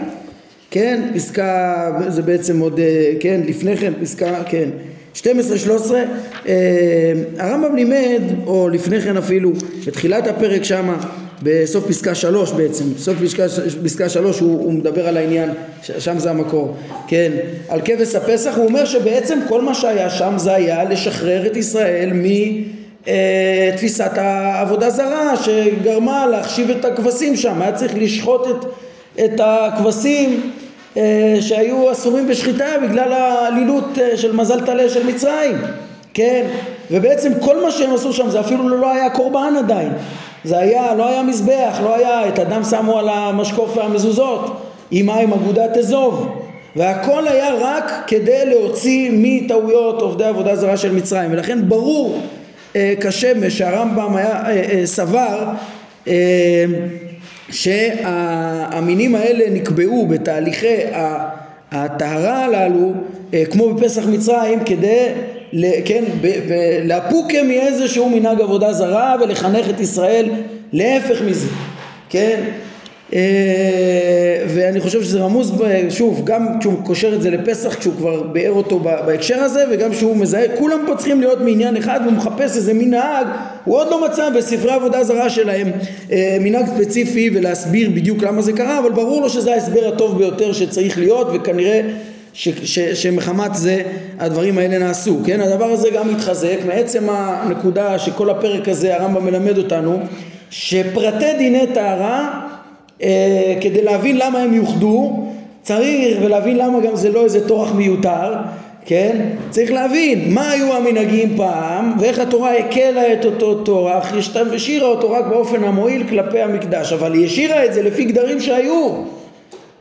[0.70, 4.68] כן, פסקה, זה בעצם עוד, אה, כן, לפני כן, פסקה, כן,
[5.14, 5.24] 12-13
[6.46, 9.52] אה, הרמב"ם לימד, או לפני כן אפילו,
[9.86, 10.96] בתחילת הפרק שמה,
[11.42, 13.42] בסוף פסקה שלוש בעצם, סוף פסקה,
[13.84, 15.50] פסקה שלוש הוא, הוא מדבר על העניין,
[15.82, 16.76] שם זה המקור,
[17.08, 17.32] כן,
[17.68, 22.10] על כבש הפסח, הוא אומר שבעצם כל מה שהיה שם זה היה לשחרר את ישראל
[23.06, 28.64] מתפיסת אה, העבודה זרה שגרמה להחשיב את הכבשים שם, היה צריך לשחוט את,
[29.24, 30.50] את הכבשים
[31.40, 35.56] שהיו אסורים בשחיטה בגלל העלילות אה, של מזל טלה של מצרים,
[36.14, 36.46] כן?
[36.90, 39.92] ובעצם כל מה שהם עשו שם זה אפילו לא היה קורבן עדיין,
[40.44, 45.32] זה היה, לא היה מזבח, לא היה, את הדם שמו על המשקוף והמזוזות עם מים
[45.32, 46.40] אגודת אזוב.
[46.76, 51.32] והכל היה רק כדי להוציא מטעויות עובדי עבודה זרה של מצרים.
[51.32, 52.20] ולכן ברור
[53.00, 54.42] כשמש שהרמב"ם היה
[54.84, 55.44] סבר
[57.50, 60.76] שהמינים האלה נקבעו בתהליכי
[61.70, 62.92] הטהרה הללו
[63.50, 65.08] כמו בפסח מצרים כדי
[65.84, 66.04] כן,
[66.84, 70.30] לאפוקה מאיזשהו מנהג עבודה זרה ולחנך את ישראל
[70.72, 71.48] להפך מזה,
[72.08, 72.40] כן?
[73.14, 73.20] אה,
[74.48, 75.52] ואני חושב שזה רמוז,
[75.90, 80.16] שוב, גם כשהוא קושר את זה לפסח, כשהוא כבר ביאר אותו בהקשר הזה, וגם כשהוא
[80.16, 83.26] מזהה, כולם פה צריכים להיות מעניין אחד, והוא מחפש איזה מנהג,
[83.64, 85.70] הוא עוד לא מצא בספרי עבודה זרה שלהם
[86.12, 90.52] אה, מנהג ספציפי ולהסביר בדיוק למה זה קרה, אבל ברור לו שזה ההסבר הטוב ביותר
[90.52, 91.80] שצריך להיות, וכנראה
[92.32, 93.82] ש, ש, שמחמת זה
[94.18, 95.40] הדברים האלה נעשו, כן?
[95.40, 99.98] הדבר הזה גם מתחזק מעצם הנקודה שכל הפרק הזה הרמב"ם מלמד אותנו
[100.50, 102.40] שפרטי דיני טהרה
[103.60, 105.24] כדי להבין למה הם יוחדו
[105.62, 108.32] צריך ולהבין למה גם זה לא איזה טורח מיותר
[108.86, 109.26] כן?
[109.50, 114.12] צריך להבין מה היו המנהגים פעם ואיך התורה הקלה את אותו טורח,
[114.54, 118.90] השאירה אותו רק באופן המועיל כלפי המקדש, אבל היא השאירה את זה לפי גדרים שהיו,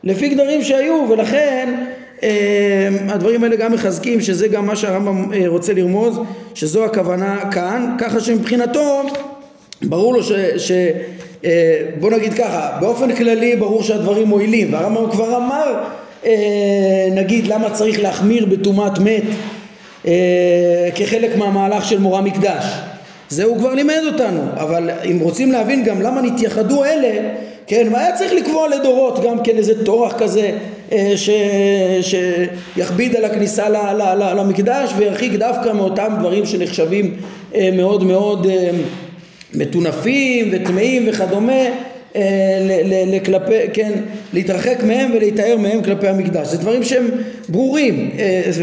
[0.04, 1.74] לפי גדרים שהיו, ולכן
[2.24, 2.28] אמ,
[3.10, 6.20] הדברים האלה גם מחזקים שזה גם מה שהרמב"ם אה, רוצה לרמוז
[6.54, 9.04] שזו הכוונה כאן ככה שמבחינתו
[9.82, 10.32] ברור לו ש...
[10.58, 10.92] ש אה,
[12.00, 15.74] בוא נגיד ככה באופן כללי ברור שהדברים מועילים והרמב"ם כבר אמר
[16.26, 19.24] אה, נגיד למה צריך להחמיר בטומאת מת
[20.96, 22.66] כחלק מהמהלך של מורה מקדש.
[23.30, 27.30] זה הוא כבר לימד אותנו אבל אם רוצים להבין גם למה נתייחדו אלה
[27.68, 30.52] כן, והיה צריך לקבוע לדורות גם כן איזה טורח כזה
[30.92, 31.30] אה, ש...
[32.02, 33.76] שיכביד על הכניסה ל...
[33.76, 34.02] ל...
[34.02, 34.40] ל...
[34.40, 37.16] למקדש וירחיק דווקא מאותם דברים שנחשבים
[37.56, 38.70] אה, מאוד מאוד אה,
[39.56, 41.64] מטונפים וטמאים וכדומה
[43.08, 43.92] לכלפי, כן,
[44.34, 46.48] להתרחק מהם ולהיטהר מהם כלפי המקדש.
[46.48, 47.06] זה דברים שהם
[47.50, 48.10] ברורים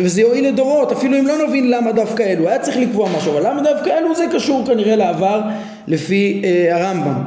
[0.02, 2.48] וזה יועיל לדורות אפילו אם לא נבין למה דווקא אלו.
[2.48, 5.40] היה צריך לקבוע משהו אבל למה דווקא אלו זה קשור כנראה לעבר
[5.86, 7.22] לפי הרמב"ם.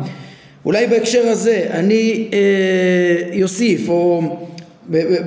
[0.65, 2.27] אולי בהקשר הזה אני
[3.43, 4.21] אוסיף או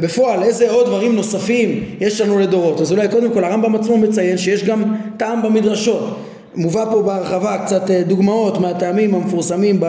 [0.00, 4.38] בפועל איזה עוד דברים נוספים יש לנו לדורות אז אולי קודם כל הרמב"ם עצמו מציין
[4.38, 4.82] שיש גם
[5.16, 6.25] טעם במדרשות
[6.56, 9.80] מובא פה בהרחבה קצת אה, דוגמאות מהטעמים המפורסמים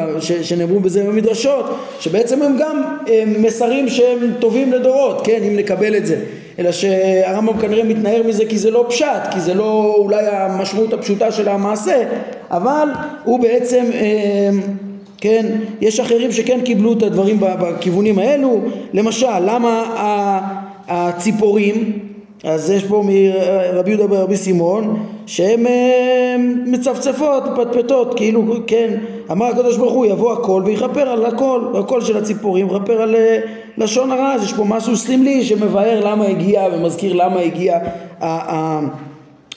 [0.42, 1.66] שנאמרו בזה במדרשות
[2.00, 6.20] שבעצם הם גם אה, מסרים שהם טובים לדורות כן אם נקבל את זה.
[6.60, 11.32] אלא שהרמב"ם כנראה מתנער מזה כי זה לא פשט כי זה לא אולי המשמעות הפשוטה
[11.32, 12.04] של המעשה
[12.52, 12.88] אבל
[13.24, 14.50] הוא בעצם אה,
[15.22, 15.46] כן,
[15.82, 18.62] יש אחרים שכן קיבלו את הדברים בכיוונים האלו,
[18.94, 19.84] למשל, למה
[20.88, 22.00] הציפורים,
[22.44, 28.98] אז יש פה מרבי יהודה ברבי סימון, שהן אה, מצפצפות, פטפטות, כאילו, כן,
[29.32, 33.40] אמר הקדוש ברוך הוא יבוא הכל ויכפר על הכל, הכל של הציפורים, יכפר על אה,
[33.78, 37.80] לשון הרע, אז יש פה משהו סמלי שמבאר למה הגיע ומזכיר למה הגיע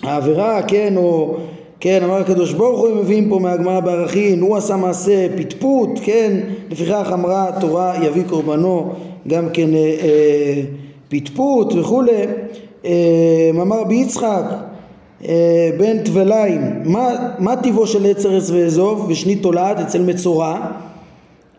[0.02, 1.36] העבירה, כן, או
[1.80, 6.40] כן, אמר הקדוש ברוך הוא, הם מביאים פה מהגמרא בערכין, הוא עשה מעשה פטפוט, כן,
[6.70, 8.92] לפיכך אמרה התורה יביא קורבנו
[9.28, 10.62] גם כן אה, אה,
[11.08, 12.12] פטפוט וכולי.
[12.84, 14.44] אה, אמר רבי יצחק
[15.28, 20.60] אה, בן טבליים, מה, מה טיבו של עץ ארץ ואזוב ושני תולעת אצל מצורע?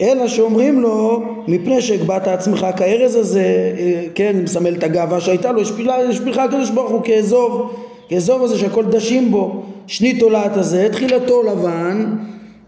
[0.01, 5.61] אלא שאומרים לו, מפני שהגבהת עצמך כארז הזה, אה, כן, מסמל את הגאווה שהייתה לו,
[6.09, 7.71] השפילך הקדוש ברוך הוא כאזוב,
[8.09, 9.63] כאזוב הזה שהכל דשים בו.
[9.87, 12.05] שני תולעת הזה, תחילתו לבן,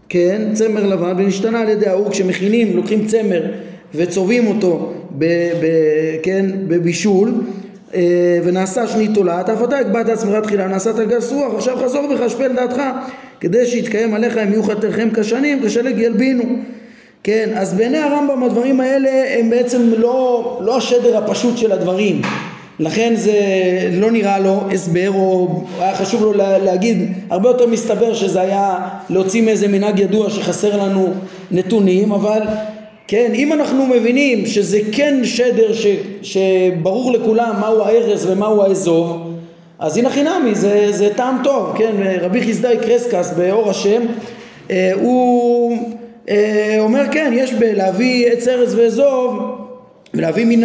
[0.08, 3.42] כן, צמר לבן, ונשתנה על ידי האור כשמכינים, לוקחים צמר
[3.94, 5.24] וצובעים אותו, ב,
[5.62, 5.66] ב,
[6.22, 7.63] כן, בבישול, אה,
[8.44, 12.52] ונעשה שני תולעת, אף אתה הגבהת עצמך תחילה, נעשת גס רוח, עכשיו חזור בך, שפל
[12.52, 12.82] דעתך,
[13.40, 16.44] כדי שיתקיים עליך הם יהיו חתיכם כשנים, כשלג ילבינו.
[17.22, 22.22] כן, אז בעיני הרמב"ם הדברים האלה הם בעצם לא, לא השדר הפשוט של הדברים,
[22.80, 23.32] לכן זה
[23.92, 26.32] לא נראה לו הסבר או היה חשוב לו
[26.64, 28.78] להגיד הרבה יותר מסתבר שזה היה
[29.10, 31.14] להוציא מאיזה מנהג ידוע שחסר לנו
[31.50, 32.40] נתונים אבל
[33.08, 35.86] כן אם אנחנו מבינים שזה כן שדר ש,
[36.22, 39.34] שברור לכולם מהו הארז ומהו האזוב
[39.78, 41.92] אז הנה חינמי זה, זה טעם טוב כן?
[42.20, 44.02] רבי חסדאי קרסקס באור השם
[44.70, 45.78] אה, הוא
[46.28, 49.54] אה, אומר כן יש בלהביא עץ ארז ואזוב
[50.14, 50.64] ולהביא מין,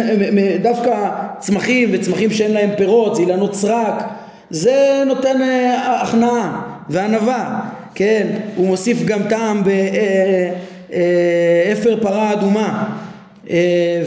[0.62, 4.04] דווקא צמחים וצמחים שאין להם פירות, אילנות סרק,
[4.50, 7.60] זה נותן אה, הכנעה וענווה,
[7.94, 8.26] כן,
[8.56, 10.50] הוא מוסיף גם טעם באפר אה,
[10.92, 12.96] אה, פרה אדומה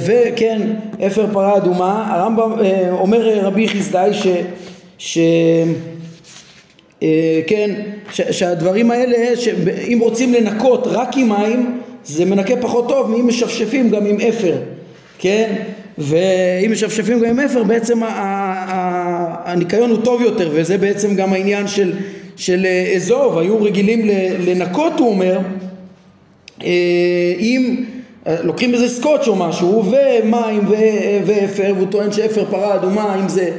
[0.05, 0.61] וכן,
[1.07, 2.51] אפר פרה אדומה, הרמב"ם
[2.91, 4.27] אומר רבי חסדאי ש...
[4.97, 5.17] ש
[7.47, 7.71] כן,
[8.11, 13.89] ש, שהדברים האלה, שאם רוצים לנקות רק עם מים, זה מנקה פחות טוב מאם משפשפים
[13.89, 14.55] גם עם אפר.
[15.19, 15.55] כן?
[15.97, 17.99] ואם משפשפים גם עם אפר בעצם
[19.45, 21.93] הניקיון הוא טוב יותר וזה בעצם גם העניין של,
[22.35, 24.09] של אזוב היו רגילים
[24.45, 25.39] לנקות הוא אומר
[27.39, 27.83] אם
[28.43, 30.61] לוקחים בזה סקוץ' או משהו ומים
[31.25, 33.51] ואפר והוא טוען שאפר פרה אדומה אם זה,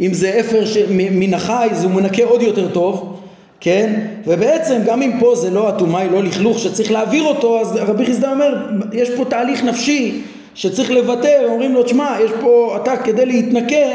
[0.00, 3.20] אם זה אפר מן החי אז הוא מנקה עוד יותר טוב
[3.60, 4.00] כן?
[4.26, 8.06] ובעצם גם אם פה זה לא הטומאה היא לא לכלוך שצריך להעביר אותו אז רבי
[8.06, 8.54] חסדה אומר
[8.92, 10.20] יש פה תהליך נפשי
[10.54, 13.86] שצריך לבטא אומרים לו תשמע יש פה אתה כדי להתנקה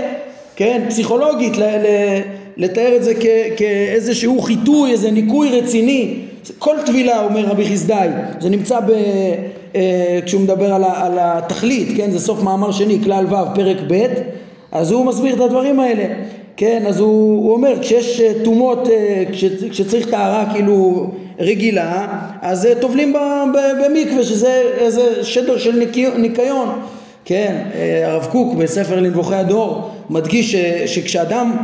[0.55, 1.85] כן פסיכולוגית ל, ל,
[2.57, 3.25] לתאר את זה כ,
[3.57, 6.13] כאיזשהו חיטוי איזה ניקוי רציני
[6.59, 8.91] כל טבילה אומר רבי חסדאי זה נמצא ב,
[9.75, 12.11] אה, כשהוא מדבר על, ה, על התכלית כן?
[12.11, 14.05] זה סוף מאמר שני כלל ו' פרק ב'
[14.71, 16.05] אז הוא מסביר את הדברים האלה
[16.57, 21.07] כן, אז הוא, הוא אומר כשיש אה, טומאות, אה, כש, כשצריך טהרה כאילו
[21.39, 22.07] רגילה,
[22.41, 23.13] אז טובלים
[23.83, 25.83] במקווה שזה איזה שדר של
[26.17, 26.69] ניקיון,
[27.25, 27.55] כן,
[28.05, 31.57] הרב קוק בספר לנבוכי הדור מדגיש שכשאדם,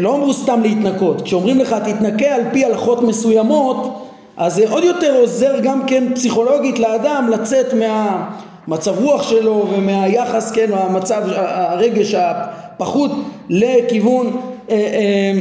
[0.00, 4.03] לא אמרו סתם להתנקות, כשאומרים לך תתנקה על פי הלכות מסוימות,
[4.36, 10.70] אז זה עוד יותר עוזר גם כן פסיכולוגית לאדם לצאת מהמצב רוח שלו ומהיחס, כן,
[10.72, 13.10] המצב, הרגש הפחות
[13.50, 14.26] לכיוון
[14.70, 15.32] אה, אה,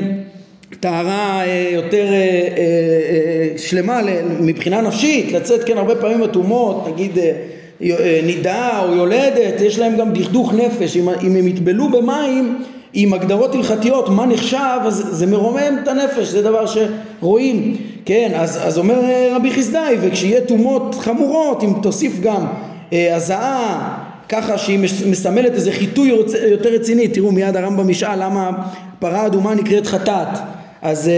[0.80, 2.06] טהרה אה, יותר
[3.58, 4.02] שלמה
[4.40, 7.18] מבחינה נפשית, לצאת כן הרבה פעמים אטומות, נגיד
[8.24, 12.64] נידה או יולדת, יש להם גם דכדוך נפש, אם, הם יטבלו במים
[12.94, 18.60] עם הגדרות הלכתיות מה נחשב אז זה מרומם את הנפש זה דבר שרואים כן אז,
[18.68, 19.00] אז אומר
[19.36, 22.46] רבי חסדאי וכשיהיה טומאות חמורות אם תוסיף גם
[22.92, 23.98] הזעה
[24.30, 26.10] ככה שהיא מסמלת איזה חיטוי
[26.52, 28.52] יותר רציני, תראו מיד הרמב"ם ישאל למה
[29.00, 30.28] פרה אדומה נקראת חטאת,
[30.82, 31.14] אז אה,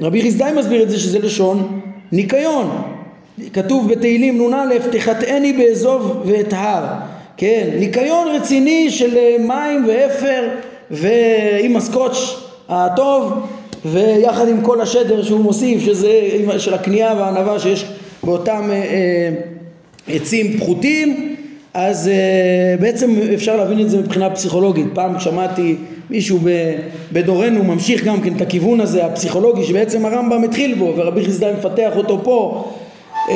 [0.00, 1.80] רבי חסדאי מסביר את זה שזה לשון
[2.12, 2.82] ניקיון,
[3.52, 6.84] כתוב בתהילים נ"א תחטאני באזוב ואטהר,
[7.36, 10.48] כן, ניקיון רציני של אה, מים ואפר
[10.90, 12.36] ועם הסקוץ'
[12.68, 13.46] הטוב
[13.84, 16.12] ויחד עם כל השדר שהוא מוסיף שזה
[16.58, 17.84] של הקנייה והענווה שיש
[18.22, 19.30] באותם אה,
[20.08, 21.36] עצים פחותים
[21.74, 24.86] אז uh, בעצם אפשר להבין את זה מבחינה פסיכולוגית.
[24.94, 25.76] פעם שמעתי
[26.10, 26.38] מישהו
[27.12, 31.92] בדורנו ממשיך גם כן את הכיוון הזה הפסיכולוגי שבעצם הרמב"ם התחיל בו ורבי חסדאי מפתח
[31.96, 32.64] אותו פה.
[33.26, 33.32] Uh, uh,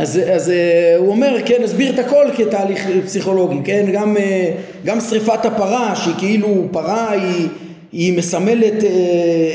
[0.00, 0.52] אז, אז
[0.98, 4.16] הוא אומר, כן, הסביר את הכל כתהליך פסיכולוגי, כן, גם,
[4.84, 7.48] גם שריפת הפרה שהיא כאילו פרה היא,
[7.92, 8.86] היא מסמלת uh,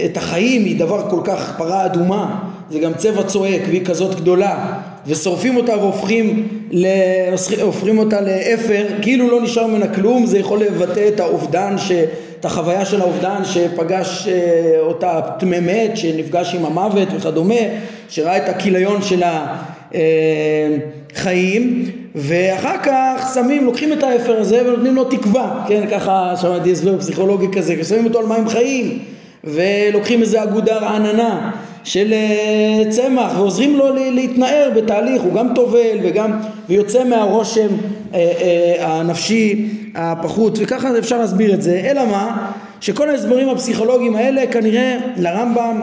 [0.06, 2.40] את החיים, היא דבר כל כך פרה אדומה,
[2.72, 4.80] זה גם צבע צועק והיא כזאת גדולה.
[5.08, 6.48] ושורפים אותה והופכים
[7.62, 11.92] הופכים אותה לאפר, כאילו לא נשאר ממנה כלום, זה יכול לבטא את האובדן, ש...
[12.44, 17.56] את החוויה של האובדן שפגש אה, אותה מת, שנפגש עם המוות וכדומה,
[18.10, 19.24] שראה את הכיליון של
[21.14, 27.00] החיים, ואחר כך שמים, לוקחים את האפר הזה ונותנים לו תקווה, כן, ככה שמעתי הסבר
[27.00, 29.00] פסיכולוגי כזה, ושמים אותו על מים חיים,
[29.44, 31.52] ולוקחים איזה אגודה רעננה.
[31.84, 36.32] של אה, צמח ועוזרים לו להתנער בתהליך, הוא גם טובל וגם
[36.70, 37.68] ויוצא מהרושם
[38.14, 42.52] אה, אה, הנפשי הפחות וככה אפשר להסביר את זה, אלא מה?
[42.82, 45.82] שכל ההסברים הפסיכולוגיים האלה כנראה לרמב"ם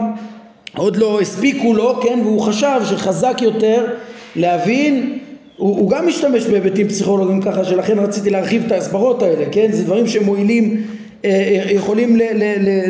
[0.77, 3.85] עוד לא הספיקו לו, כן, והוא חשב שחזק יותר
[4.35, 5.17] להבין
[5.61, 9.67] הוא, הוא גם משתמש בהיבטים פסיכולוגיים ככה שלכן רציתי להרחיב את ההסברות האלה, כן?
[9.71, 10.81] זה דברים שמועילים
[11.25, 12.17] אה, אה, יכולים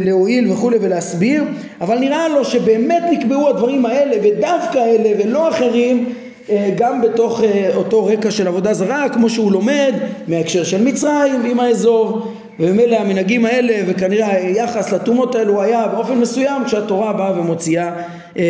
[0.06, 1.44] להועיל וכולי ולהסביר,
[1.82, 6.14] אבל נראה לו שבאמת נקבעו הדברים האלה ודווקא אלה ולא אחרים
[6.50, 7.42] אה, גם בתוך
[7.76, 9.94] אותו רקע של עבודה זרה כמו שהוא לומד
[10.28, 12.28] מהקשר של מצרים עם האזור
[12.60, 17.92] וממילא המנהגים האלה וכנראה היחס לטומאות האלו היה באופן מסוים כשהתורה באה ומוציאה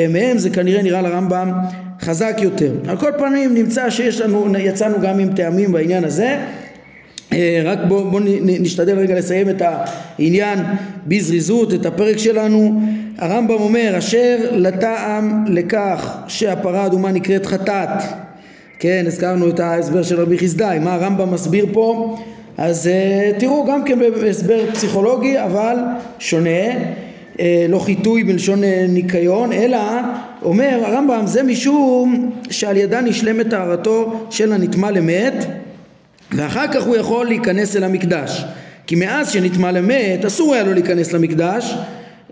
[0.10, 1.52] מהם זה כנראה נראה לרמב"ם
[2.02, 2.72] חזק יותר.
[2.88, 6.38] על כל פנים נמצא שיש לנו, יצאנו גם עם טעמים בעניין הזה
[7.34, 10.60] אה, רק בואו בוא נשתדל רגע לסיים את העניין
[11.08, 12.82] בזריזות, את הפרק שלנו.
[13.18, 18.04] הרמב"ם אומר, אשר לטעם לכך שהפרה האדומה נקראת חטאת.
[18.80, 22.18] כן, הזכרנו את ההסבר של רבי חסדאי, מה הרמב"ם מסביר פה?
[22.58, 25.76] אז uh, תראו, גם כן בהסבר פסיכולוגי, אבל
[26.20, 26.60] שונה,
[27.70, 29.78] לא חיטוי בלשון uh, ניקיון, אלא
[30.44, 35.46] אומר הרמב"ם, זה משום שעל ידה נשלמת טהרתו של הנטמע למת
[36.32, 38.46] ואחר כך הוא יכול להיכנס אל המקדש.
[38.88, 41.76] כי מאז שנטמע למת אסור היה לו להיכנס למקדש.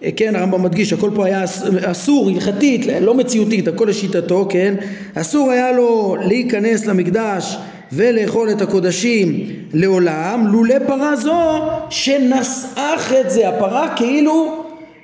[0.03, 1.43] אה, כן הרמב"ם מדגיש הכל פה היה
[1.85, 4.75] אסור הלכתית לא מציאותית הכל לשיטתו כן?
[5.15, 7.57] אסור היה לו להיכנס למקדש
[7.91, 13.49] ולאכול את הקודשים לעולם לולא פרה זו שנסאח את זה.
[13.49, 14.58] הפרה כאילו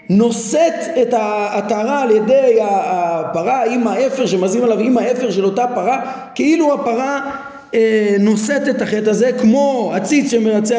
[0.10, 1.14] נושאת את
[1.52, 6.02] הטהרה על ידי הפרה עם האפר שמזים עליו עם האפר של אותה פרה
[6.36, 7.32] כאילו הפרה
[7.76, 10.78] אה, נושאת את החטא הזה כמו עציץ שמרצה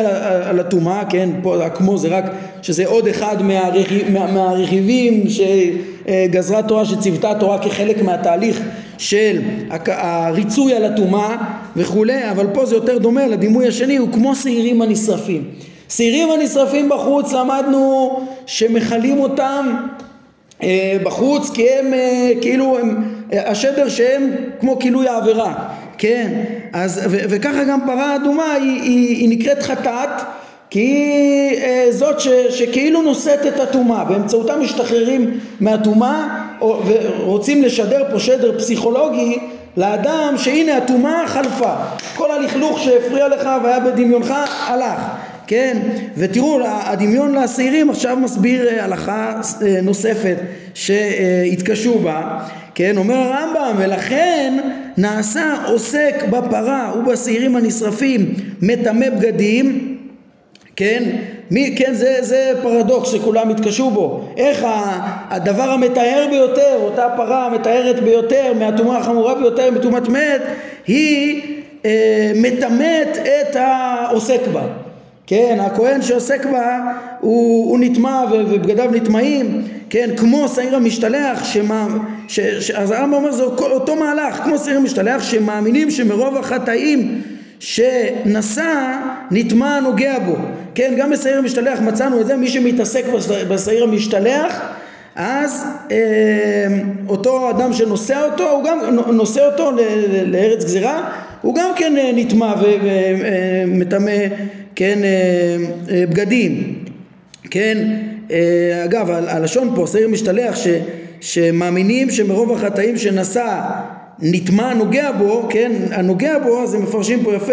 [0.48, 2.24] על הטומאה, כן, פה הכמו זה רק
[2.62, 8.60] שזה עוד אחד מהרכיב, מה, מהרכיבים שגזרה תורה, שציוותה התורה כחלק מהתהליך
[8.98, 9.40] של
[9.86, 11.36] הריצוי על הטומאה
[11.76, 15.44] וכולי, אבל פה זה יותר דומה לדימוי השני, הוא כמו שעירים הנשרפים.
[15.88, 19.76] שעירים הנשרפים בחוץ למדנו שמכלים אותם
[20.62, 24.30] אה, בחוץ כי הם אה, כאילו הם, אה, השדר שהם
[24.60, 25.54] כמו כילוי העבירה
[25.98, 26.32] כן?
[26.72, 30.08] אז ו, וככה גם פרה אדומה היא, היא, היא נקראת חטאת
[30.70, 36.26] כי היא זאת ש, שכאילו נושאת את הטומאה באמצעותה משתחררים מהטומאה
[36.60, 39.38] ורוצים לשדר פה שדר פסיכולוגי
[39.76, 41.72] לאדם שהנה הטומאה חלפה.
[42.16, 44.34] כל הלכלוך שהפריע לך והיה בדמיונך
[44.66, 45.00] הלך
[45.46, 45.78] כן?
[46.16, 50.36] ותראו, הדמיון לשעירים עכשיו מסביר אה, הלכה אה, נוספת
[50.74, 52.38] שהתקשו בה,
[52.74, 52.96] כן?
[52.96, 54.58] אומר הרמב"ם, ולכן
[54.96, 59.96] נעשה עוסק בפרה ובשעירים הנשרפים מטמא בגדים,
[60.76, 61.02] כן?
[61.50, 64.28] מי, כן, זה, זה פרדוקס שכולם התקשו בו.
[64.36, 64.66] איך
[65.30, 70.42] הדבר המתאר ביותר, אותה פרה המתארת ביותר, מהטומאה החמורה ביותר, מטומאת מת,
[70.86, 71.42] היא
[71.84, 74.85] אה, מטמאת את העוסק בה.
[75.26, 81.86] כן, הכהן שעוסק בה הוא, הוא נטמע ובגדיו נטמעים, כן, כמו שעיר המשתלח, שמה,
[82.28, 87.22] ש, ש, אז הרמב"ם אומר זה אותו מהלך, כמו שעיר המשתלח, שמאמינים שמרוב החטאים
[87.58, 88.98] שנשא
[89.30, 90.36] נטמע נוגע בו,
[90.74, 93.04] כן, גם בשעיר המשתלח מצאנו את זה, מי שמתעסק
[93.48, 94.60] בשעיר המשתלח
[95.16, 95.96] אז אה,
[97.08, 98.78] אותו אדם שנושא אותו, הוא גם
[99.12, 99.70] נושא אותו
[100.26, 101.10] לארץ גזירה,
[101.42, 104.12] הוא גם כן אה, נטמע ומטמא
[104.76, 105.08] כן, אה,
[105.90, 106.74] אה, בגדים,
[107.50, 107.78] כן,
[108.30, 110.68] אה, אגב הלשון פה, שעיר משתלח, ש,
[111.20, 113.60] שמאמינים שמרוב החטאים שנשא
[114.18, 117.52] נטמע נוגע בו, כן, הנוגע בו, אז הם מפרשים פה יפה,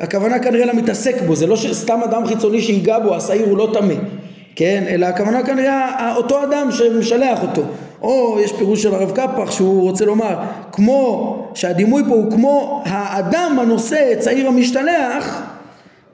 [0.00, 3.94] הכוונה כנראה למתעסק בו, זה לא סתם אדם חיצוני שיגע בו, השעיר הוא לא טמא,
[4.56, 7.62] כן, אלא הכוונה כנראה אותו אדם שמשלח אותו,
[8.02, 10.36] או יש פירוש של הרב קפח שהוא רוצה לומר,
[10.72, 15.49] כמו שהדימוי פה הוא כמו האדם הנושא את שעיר המשתלח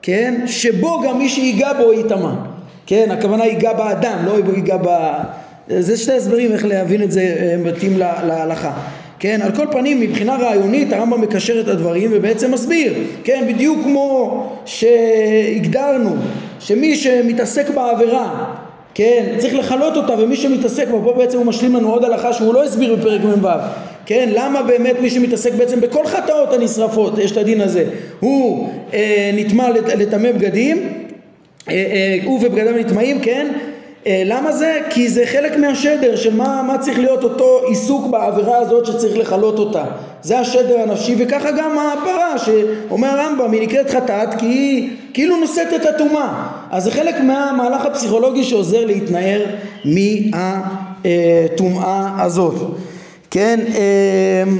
[0.07, 0.41] כן?
[0.45, 2.33] שבו גם מי שיגע בו ייטמע,
[2.85, 3.11] כן?
[3.11, 4.87] הכוונה ייגע באדם, לא ייגע ב...
[5.79, 8.71] זה שתי הסברים איך להבין את זה אה, מתאים להלכה.
[9.19, 12.93] כן, על כל פנים מבחינה רעיונית הרמב"ם מקשר את הדברים ובעצם מסביר,
[13.23, 16.15] כן, בדיוק כמו שהגדרנו
[16.59, 18.53] שמי שמתעסק בעבירה,
[18.93, 22.53] כן, צריך לכלות אותה ומי שמתעסק בה, פה בעצם הוא משלים לנו עוד הלכה שהוא
[22.53, 23.47] לא הסביר בפרק מ"ו,
[24.07, 27.85] כן, למה באמת מי שמתעסק בעצם בכל חטאות הנשרפות, יש את הדין הזה,
[28.19, 30.77] הוא אה, נטמע לטמא בגדים,
[31.69, 33.47] אה, אה, הוא ובגדיו נטמעים, כן,
[34.07, 34.79] אה, למה זה?
[34.89, 39.59] כי זה חלק מהשדר של מה, מה צריך להיות אותו עיסוק בעבירה הזאת שצריך לכלות
[39.59, 39.83] אותה.
[40.21, 45.67] זה השדר הנפשי וככה גם הפרה שאומר הרמב"ם היא נקראת חטאת כי היא כאילו נושאת
[45.75, 46.49] את הטומאה.
[46.71, 49.45] אז זה חלק מהמהלך הפסיכולוגי שעוזר להתנער
[51.05, 52.55] מהטומאה הזאת.
[53.31, 54.57] כן, אמ,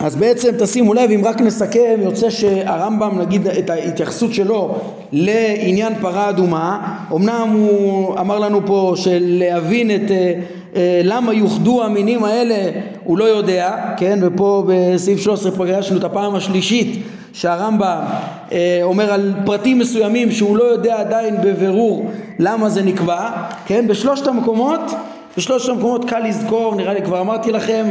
[0.00, 4.74] אז בעצם תשימו לב, אם רק נסכם, יוצא שהרמב"ם נגיד את ההתייחסות שלו
[5.12, 10.32] לעניין פרה אדומה, אמנם הוא אמר לנו פה שלהבין את אה,
[10.76, 16.34] אה, למה יוחדו המינים האלה הוא לא יודע, כן, ופה בסעיף 13 פגשנו את הפעם
[16.34, 17.02] השלישית
[17.32, 17.98] שהרמב"ם
[18.52, 23.30] אה, אומר על פרטים מסוימים שהוא לא יודע עדיין בבירור למה זה נקבע,
[23.66, 24.80] כן, בשלושת המקומות
[25.36, 27.86] בשלושת המקומות קל לזכור, נראה לי כבר אמרתי לכם,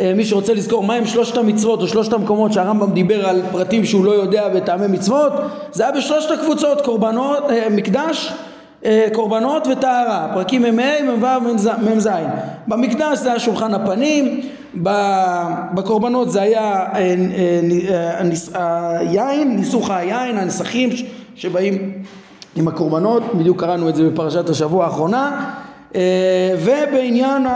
[0.00, 4.04] אה, מי שרוצה לזכור מהם שלושת המצוות או שלושת המקומות שהרמב"ם דיבר על פרטים שהוא
[4.04, 5.32] לא יודע בטעמי מצוות,
[5.72, 8.32] זה היה בשלושת הקבוצות, קורבנות, אה, מקדש,
[8.84, 11.26] אה, קורבנות וטהרה, פרקים מ"ה, מ"ו,
[11.94, 12.08] מ"ז.
[12.68, 14.40] במקדש זה היה שולחן הפנים,
[15.74, 16.84] בקורבנות זה היה
[18.98, 20.90] היין, ניסוך היין, הנסכים
[21.34, 21.92] שבאים
[22.56, 25.50] עם הקורבנות, בדיוק קראנו את זה בפרשת השבוע האחרונה
[26.58, 27.46] ובעניין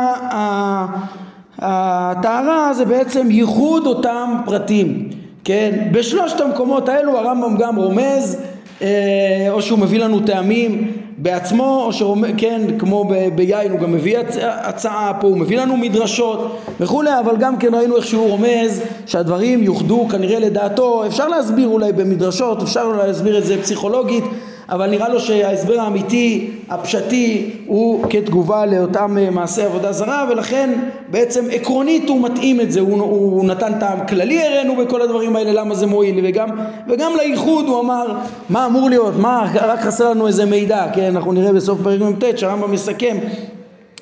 [1.58, 5.08] הטהרה זה בעצם ייחוד אותם פרטים,
[5.44, 5.88] כן?
[5.92, 8.42] בשלושת המקומות האלו הרמב"ם גם רומז
[8.82, 13.92] אה, או שהוא מביא לנו טעמים בעצמו, או שרומז, כן, כמו ב, ביין הוא גם
[13.92, 18.82] מביא הצעה פה, הוא מביא לנו מדרשות וכולי, אבל גם כן ראינו איך שהוא רומז
[19.06, 24.24] שהדברים יוחדו כנראה לדעתו, אפשר להסביר אולי במדרשות, אפשר להסביר את זה פסיכולוגית,
[24.70, 30.70] אבל נראה לו שההסבר האמיתי, הפשטי, הוא כתגובה לאותם אה, מעשי עבודה זרה ולכן
[31.10, 35.52] בעצם עקרונית הוא מתאים את זה, הוא, הוא נתן טעם כללי הראינו בכל הדברים האלה
[35.52, 36.48] למה זה מועיל וגם,
[36.88, 38.06] וגם לייחוד הוא אמר
[38.50, 42.38] מה אמור להיות, מה רק חסר לנו איזה מידע, כן אנחנו נראה בסוף פרק מ"ט
[42.38, 43.16] שהרמב"ם מסכם,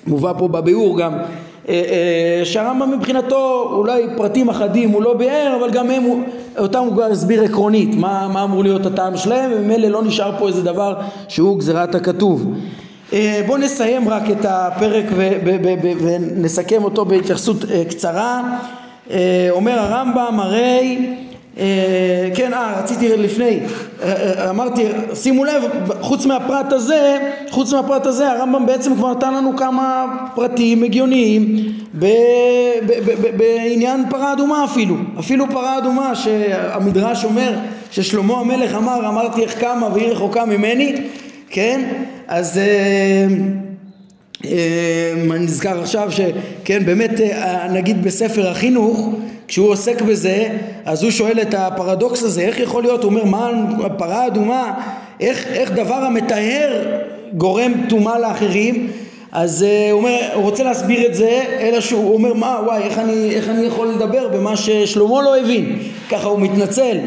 [0.06, 1.12] מובא פה בביאור גם
[2.44, 6.24] שהרמב"ם מבחינתו אולי פרטים אחדים הוא לא ביאר אבל גם הם,
[6.58, 10.48] אותם הוא כבר הסביר עקרונית מה, מה אמור להיות הטעם שלהם וממילא לא נשאר פה
[10.48, 10.94] איזה דבר
[11.28, 12.54] שהוא גזירת הכתוב.
[13.46, 15.04] בואו נסיים רק את הפרק
[16.00, 17.56] ונסכם אותו בהתייחסות
[17.88, 18.42] קצרה.
[19.50, 21.25] אומר הרמב"ם הרי אה,
[22.34, 23.60] כן, אה, רציתי לפני,
[24.02, 24.82] אה, אה, אמרתי,
[25.14, 25.62] שימו לב,
[26.00, 27.18] חוץ מהפרט הזה,
[27.50, 31.56] חוץ מהפרט הזה, הרמב"ם בעצם כבר נתן לנו כמה פרטים הגיוניים
[33.36, 37.52] בעניין פרה אדומה אפילו, אפילו פרה אדומה שהמדרש אומר
[37.90, 40.96] ששלמה המלך אמר, אמרתי איך קמה והיא רחוקה ממני,
[41.50, 41.80] כן,
[42.28, 42.60] אז
[44.44, 47.20] אני נזכר עכשיו שכן באמת
[47.70, 49.10] נגיד בספר החינוך
[49.48, 50.48] כשהוא עוסק בזה,
[50.84, 53.50] אז הוא שואל את הפרדוקס הזה, איך יכול להיות, הוא אומר, מה
[53.84, 54.74] הפרה אדומה,
[55.20, 56.82] איך, איך דבר המטהר
[57.32, 58.90] גורם טומאה לאחרים,
[59.32, 62.98] אז uh, הוא אומר, הוא רוצה להסביר את זה, אלא שהוא אומר, מה, וואי, איך
[62.98, 65.78] אני, איך אני יכול לדבר במה ששלמה לא הבין,
[66.10, 66.98] ככה הוא מתנצל,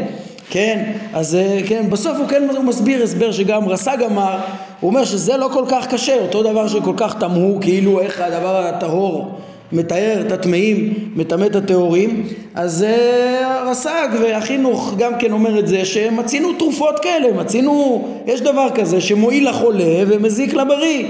[0.49, 4.37] כן, אז uh, כן, בסוף הוא כן הוא מסביר הסבר שגם רס"ג אמר,
[4.79, 8.65] הוא אומר שזה לא כל כך קשה, אותו דבר שכל כך תמהו, כאילו איך הדבר
[8.65, 9.39] הטהור
[9.71, 15.85] מתאר את הטמאים, מטמא את הטהורים, אז uh, רס"ג והחינוך גם כן אומר את זה
[15.85, 21.05] שמצינו תרופות כאלה, מצינו, יש דבר כזה שמועיל לחולה ומזיק לבריא,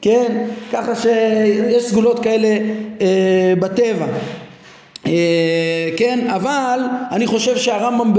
[0.00, 0.46] כן?
[0.72, 2.58] ככה שיש סגולות כאלה
[2.98, 3.02] uh,
[3.60, 4.06] בטבע.
[5.06, 6.80] אה, כן, אבל
[7.10, 8.12] אני חושב שהרמב"ם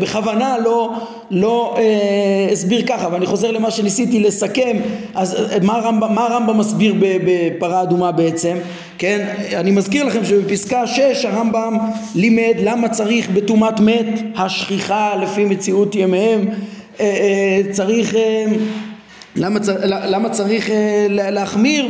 [0.00, 0.90] בכוונה לא,
[1.30, 4.76] לא אה, הסביר ככה, ואני חוזר למה שניסיתי לסכם,
[5.14, 8.56] אז אה, מה הרמב"ם, מה הרמב"ם מסביר בפרה אדומה בעצם,
[8.98, 11.78] כן, אני מזכיר לכם שבפסקה 6 הרמב"ם
[12.14, 16.48] לימד למה צריך בטומאת מת השכיחה לפי מציאות ימיהם,
[17.00, 18.44] אה, אה, צריך אה,
[19.36, 21.88] למה, למה צריך אה, להחמיר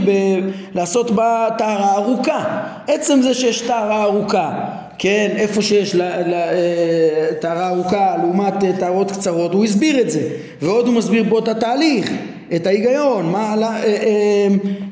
[0.74, 2.44] לעשות בה טהרה ארוכה?
[2.88, 4.52] עצם זה שיש טהרה ארוכה,
[4.98, 10.28] כן, איפה שיש אה, טהרה ארוכה לעומת אה, טהרות קצרות, הוא הסביר את זה,
[10.62, 12.12] ועוד הוא מסביר פה את התהליך,
[12.56, 13.54] את ההיגיון, מה,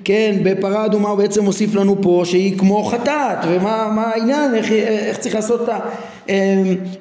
[0.05, 5.19] כן, בפרה אדומה הוא בעצם מוסיף לנו פה שהיא כמו חטאת, ומה העניין, איך, איך
[5.19, 5.79] צריך לעשות אותה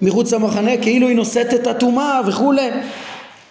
[0.02, 2.70] מחוץ למחנה, כאילו היא נושאת את הטומאה וכולי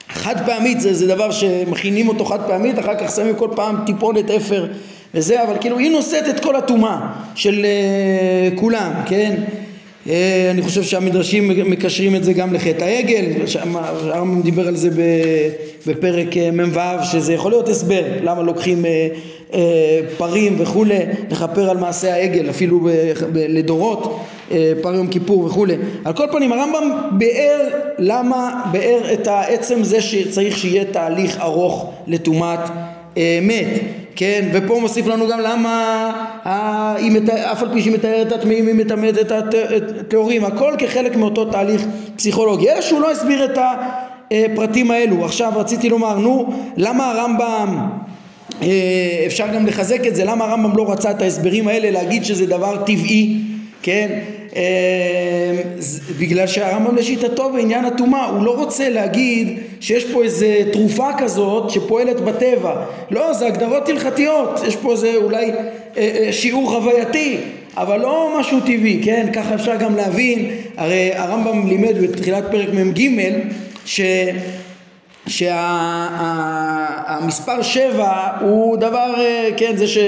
[0.09, 4.31] חד פעמית זה, זה דבר שמכינים אותו חד פעמית, אחר כך שמים כל פעם טיפונת
[4.31, 4.67] אפר
[5.15, 6.99] וזה, אבל כאילו היא נושאת את כל הטומאה
[7.35, 9.35] של uh, כולם, כן?
[10.07, 10.11] Uh,
[10.51, 13.25] אני חושב שהמדרשים מקשרים את זה גם לחטא העגל,
[14.03, 14.89] הרמב"ם דיבר על זה
[15.87, 19.57] בפרק uh, מ"ו, שזה יכול להיות הסבר למה לוקחים uh, uh,
[20.17, 20.99] פרים וכולי,
[21.31, 22.89] לכפר על מעשה העגל, אפילו ב,
[23.33, 24.21] ב, לדורות.
[24.51, 25.75] אה, פר יום כיפור וכולי.
[26.05, 27.69] על כל פנים הרמב"ם ביאר
[27.99, 32.61] למה, ביאר את העצם זה שצריך שיהיה תהליך ארוך לטומאת
[33.17, 33.81] אה, מת,
[34.17, 36.13] כן, ופה מוסיף לנו גם למה.
[37.53, 39.33] אף על פי שהיא מתארת את הטמאים היא מטמאת את
[40.01, 41.87] הטהורים, הכל כחלק מאותו תהליך
[42.17, 43.59] פסיכולוגי, אלא שהוא לא הסביר את
[44.31, 45.25] הפרטים האלו.
[45.25, 47.89] עכשיו רציתי לומר, נו, למה הרמב"ם
[48.63, 48.69] אה,
[49.27, 52.77] אפשר גם לחזק את זה, למה הרמב"ם לא רצה את ההסברים האלה להגיד שזה דבר
[52.77, 53.41] טבעי,
[53.83, 54.19] כן?
[54.57, 54.61] אמ,
[56.19, 62.21] בגלל שהרמב"ם לשיטתו בעניין הטומאה הוא לא רוצה להגיד שיש פה איזה תרופה כזאת שפועלת
[62.21, 62.85] בטבע.
[63.11, 65.55] לא זה הגדרות הלכתיות יש פה איזה אולי אה,
[65.97, 67.37] אה, שיעור חווייתי
[67.77, 69.27] אבל לא משהו טבעי כן?
[69.33, 70.51] ככה אפשר גם להבין.
[70.77, 73.09] הרי הרמב"ם לימד בתחילת פרק מ"ג
[73.85, 74.01] ש
[77.09, 79.99] שהמספר שבע הוא דבר, אה, כן, זה ש,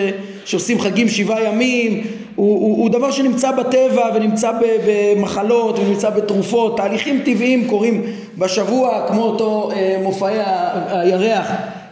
[0.45, 2.03] שעושים חגים שבעה ימים,
[2.41, 4.51] הוא, הוא, הוא דבר שנמצא בטבע ונמצא
[4.87, 8.03] במחלות ונמצא בתרופות, תהליכים טבעיים קורים
[8.39, 10.39] בשבוע כמו אותו אה, מופעי
[10.89, 11.47] הירח,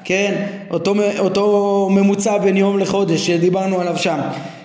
[0.04, 0.34] כן,
[0.70, 4.18] אותו, אותו ממוצע בין יום לחודש שדיברנו עליו שם.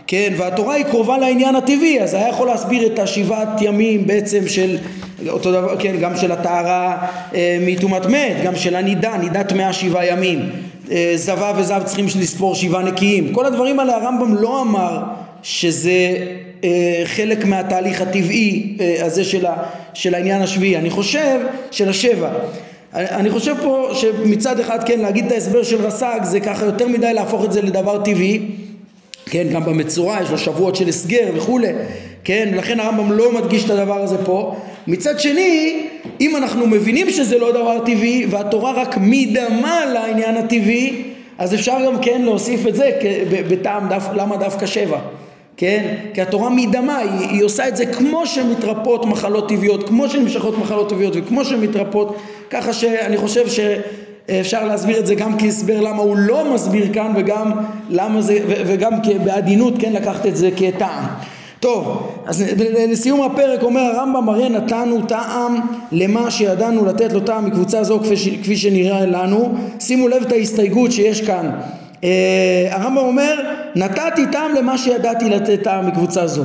[0.08, 4.78] כן, והתורה היא קרובה לעניין הטבעי, אז היה יכול להסביר את השבעת ימים בעצם של
[5.28, 6.98] אותו דבר, כן, גם של הטהרה
[7.36, 10.50] אה, מטומאת מת, גם של הנידה, נידה טמאה שבעה ימים,
[10.92, 15.00] אה, זבה וזב צריכים לספור שבעה נקיים, כל הדברים האלה הרמב"ם לא אמר
[15.44, 16.18] שזה
[16.64, 19.56] אה, חלק מהתהליך הטבעי אה, הזה של, ה,
[19.94, 21.40] של העניין השביעי, אני חושב,
[21.72, 22.30] של השבע.
[22.94, 27.14] אני חושב פה שמצד אחד כן להגיד את ההסבר של רס"ג זה ככה יותר מדי
[27.14, 28.40] להפוך את זה לדבר טבעי.
[29.26, 31.68] כן גם במצורע יש לו שבועות של הסגר וכולי.
[32.24, 34.56] כן לכן הרמב"ם לא מדגיש את הדבר הזה פה.
[34.88, 35.80] מצד שני
[36.22, 41.04] אם אנחנו מבינים שזה לא דבר טבעי והתורה רק מדמה לעניין הטבעי
[41.38, 42.90] אז אפשר גם כן להוסיף את זה
[43.50, 45.00] בטעם דף, למה דווקא שבע
[45.58, 45.96] כן?
[46.14, 50.90] כי התורה מדמה, היא, היא עושה את זה כמו שמתרפאות מחלות טבעיות, כמו שנמשכות מחלות
[50.90, 52.16] טבעיות וכמו שמתרפאות,
[52.50, 53.60] ככה שאני חושב ש...
[54.40, 57.52] אפשר להסביר את זה גם כהסבר למה הוא לא מסביר כאן וגם
[57.90, 58.92] למה זה וגם
[59.24, 61.04] בעדינות כן לקחת את זה כטעם.
[61.60, 62.44] טוב, אז
[62.90, 65.60] לסיום הפרק אומר הרמב"ם הרי נתנו טעם
[65.92, 68.00] למה שידענו לתת לו טעם מקבוצה זו
[68.44, 69.54] כפי, שנראה לנו.
[69.80, 71.50] שימו לב את ההסתייגות שיש כאן
[72.72, 73.36] הרמב"ם אומר
[73.76, 76.44] נתתי טעם למה שידעתי לתת טעם מקבוצה זו.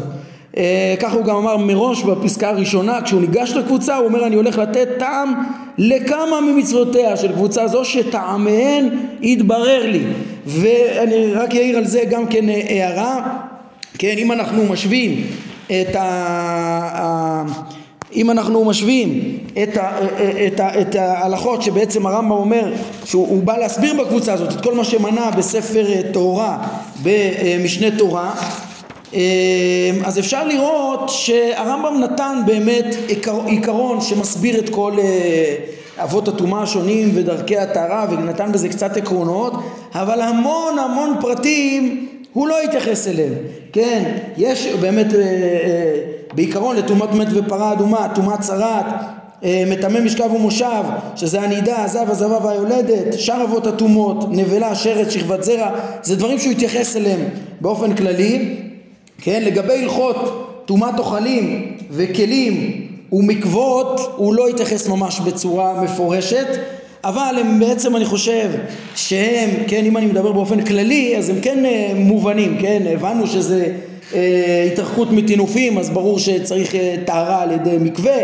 [0.57, 4.59] אה, ככה הוא גם אמר מראש בפסקה הראשונה כשהוא ניגש לקבוצה הוא אומר אני הולך
[4.59, 5.35] לתת טעם
[5.79, 8.89] לכמה ממצוותיה של קבוצה זו שטעמיהן
[9.23, 10.03] יתברר לי.
[10.47, 13.39] ואני רק אעיר על זה גם כן אה, הערה.
[13.99, 15.27] כן אם אנחנו משווים
[15.67, 17.43] את ה...
[18.15, 19.91] אם אנחנו משווים את, ה,
[20.47, 22.73] את, ה, את ההלכות שבעצם הרמב"ם אומר
[23.05, 26.59] שהוא בא להסביר בקבוצה הזאת את כל מה שמנה בספר תורה
[27.03, 28.35] במשנה תורה
[29.13, 29.19] אמ,
[30.05, 35.55] אז אפשר לראות שהרמב"ם נתן באמת עיקר, עיקרון שמסביר את כל אה,
[36.05, 39.53] אבות הטומאה השונים ודרכי הטהרה ונתן בזה קצת עקרונות
[39.95, 43.35] אבל המון המון פרטים הוא לא התייחס אליהם.
[43.73, 48.85] כן יש באמת אה, אה, בעיקרון לטומאת מת ופרה אדומה טומאת צרת
[49.43, 50.83] מטמא משכב ומושב
[51.17, 55.71] שזה הנידה, הזב, הזבה והיולדת, שאר אבות הטומאות, נבלה, שרץ, שכבת זרע,
[56.03, 57.21] זה דברים שהוא התייחס אליהם
[57.61, 58.57] באופן כללי
[59.23, 66.47] כן, לגבי הלכות טומאת אוכלים וכלים ומקוות הוא לא התייחס ממש בצורה מפורשת
[67.05, 68.51] אבל הם בעצם אני חושב
[68.95, 73.73] שהם, כן, אם אני מדבר באופן כללי אז הם כן אה, מובנים, כן, הבנו שזה
[74.15, 78.17] אה, התרחקות מטינופים אז ברור שצריך אה, טהרה על ידי מקווה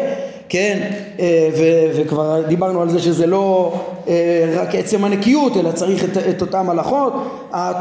[0.48, 3.72] כן, אה, ו- וכבר דיברנו על זה שזה לא
[4.56, 7.12] רק עצם הנקיות אלא צריך את, את אותם הלכות.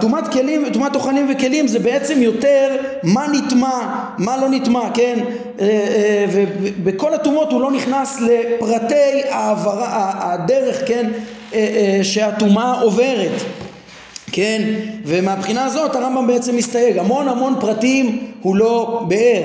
[0.01, 3.79] טומאת כלים, טומאת אוכלים וכלים זה בעצם יותר מה נטמע,
[4.17, 5.19] מה לא נטמע, כן,
[6.31, 11.11] ובכל הטומאות הוא לא נכנס לפרטי העברה, הדרך, כן,
[12.03, 13.62] שהטומאה עוברת.
[14.35, 14.61] כן,
[15.05, 19.43] ומהבחינה הזאת הרמב"ם בעצם מסתייג, המון המון פרטים הוא לא באר,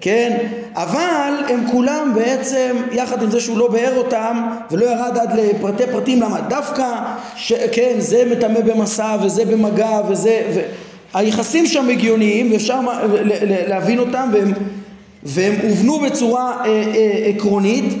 [0.00, 0.38] כן?
[0.74, 5.82] אבל הם כולם בעצם, יחד עם זה שהוא לא באר אותם ולא ירד עד לפרטי
[5.92, 6.40] פרטים, למה?
[6.40, 6.86] דווקא,
[7.36, 10.60] ש, כן, זה מטמא במסע וזה במגע וזה, ו...
[11.14, 12.80] היחסים שם הגיוניים ואפשר
[13.68, 14.52] להבין אותם והם,
[15.22, 17.94] והם הובנו בצורה אה, אה, עקרונית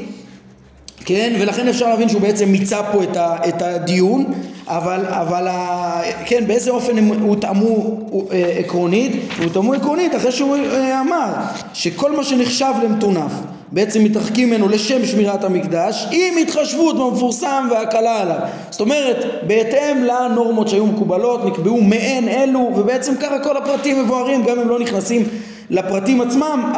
[1.04, 4.24] כן ולכן אפשר להבין שהוא בעצם מיצה פה את, ה, את הדיון
[4.70, 7.98] אבל, אבל ה, כן באיזה אופן הם הותאמו
[8.32, 9.12] אה, עקרונית?
[9.42, 11.26] הותאמו עקרונית אחרי שהוא אה, אמר
[11.74, 13.32] שכל מה שנחשב למטונף
[13.72, 18.38] בעצם מתרחקים ממנו לשם שמירת המקדש עם התחשבות במפורסם והקלה עליו.
[18.70, 24.60] זאת אומרת בהתאם לנורמות שהיו מקובלות נקבעו מעין אלו ובעצם ככה כל הפרטים מבוארים גם
[24.60, 25.28] אם לא נכנסים
[25.70, 26.72] לפרטים עצמם,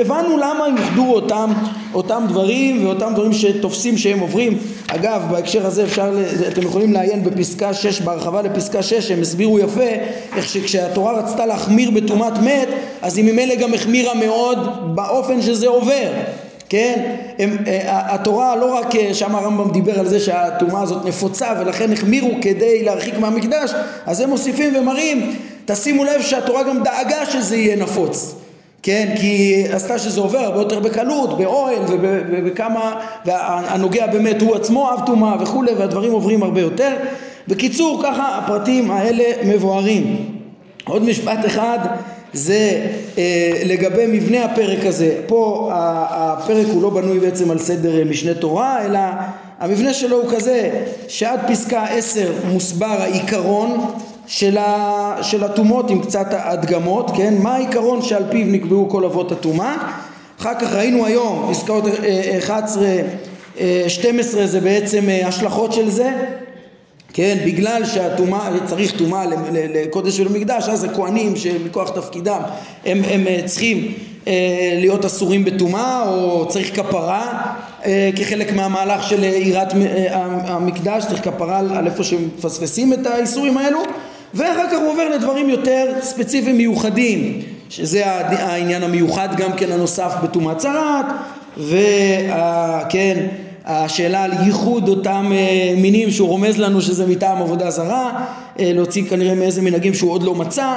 [0.00, 1.52] הבנו למה יוחדו אותם,
[1.94, 4.58] אותם דברים ואותם דברים שתופסים שהם עוברים.
[4.86, 6.10] אגב, בהקשר הזה אפשר,
[6.48, 9.90] אתם יכולים לעיין בפסקה 6, בהרחבה לפסקה 6, הם הסבירו יפה
[10.36, 12.68] איך שכשהתורה רצתה להחמיר בטומאת מת,
[13.02, 14.58] אז היא ממילא גם החמירה מאוד
[14.94, 16.10] באופן שזה עובר.
[16.68, 17.14] כן?
[17.38, 21.92] הם, אה, התורה לא רק אה, שם הרמב"ם דיבר על זה שהטומאה הזאת נפוצה ולכן
[21.92, 23.70] החמירו כדי להרחיק מהמקדש
[24.06, 25.36] אז הם מוסיפים ומראים
[25.66, 28.34] תשימו לב שהתורה גם דאגה שזה יהיה נפוץ
[28.86, 31.78] כן, כי עשתה שזה עובר הרבה יותר בקלות, באוהל
[32.30, 36.96] ובכמה, והנוגע באמת הוא עצמו אב טומאה וכולי, והדברים עוברים הרבה יותר.
[37.48, 40.26] בקיצור, ככה הפרטים האלה מבוארים.
[40.84, 41.78] עוד משפט אחד
[42.32, 42.86] זה
[43.18, 45.20] אה, לגבי מבנה הפרק הזה.
[45.26, 49.00] פה הפרק הוא לא בנוי בעצם על סדר משנה תורה, אלא
[49.60, 50.70] המבנה שלו הוא כזה
[51.08, 53.94] שעד פסקה עשר מוסבר העיקרון
[54.26, 57.34] של, הטומאות עם קצת הדגמות, כן?
[57.38, 59.76] מה העיקרון שעל פיו נקבעו כל אבות הטומאה?
[60.40, 61.84] אחר כך ראינו היום פסקאות
[62.38, 62.84] 11,
[63.60, 66.12] אה, 12 אה, זה בעצם אה, השלכות של זה,
[67.12, 67.38] כן?
[67.46, 72.40] בגלל שהטומאה, צריך טומאה לקודש ולמקדש, אז הכוהנים שמכוח תפקידם
[72.86, 73.92] הם, הם צריכים
[74.80, 77.52] להיות אסורים בטומאה או צריך כפרה
[78.16, 79.68] כחלק מהמהלך של יראת
[80.44, 83.82] המקדש, צריך כפרה על איפה שמפספסים את האיסורים האלו
[84.36, 90.58] ואחר כך הוא עובר לדברים יותר ספציפיים מיוחדים שזה העניין המיוחד גם כן הנוסף בטומאת
[90.58, 91.06] צרת
[91.56, 93.26] וכן
[93.64, 98.24] השאלה על ייחוד אותם אה, מינים שהוא רומז לנו שזה מטעם עבודה זרה
[98.60, 100.76] אה, להוציא כנראה מאיזה מנהגים שהוא עוד לא מצא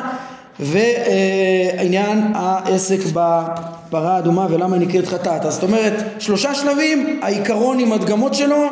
[0.60, 5.46] ועניין העסק בפרה האדומה ולמה נקראת חטאת.
[5.46, 8.70] אז זאת אומרת שלושה שלבים העיקרון עם הדגמות שלו אה,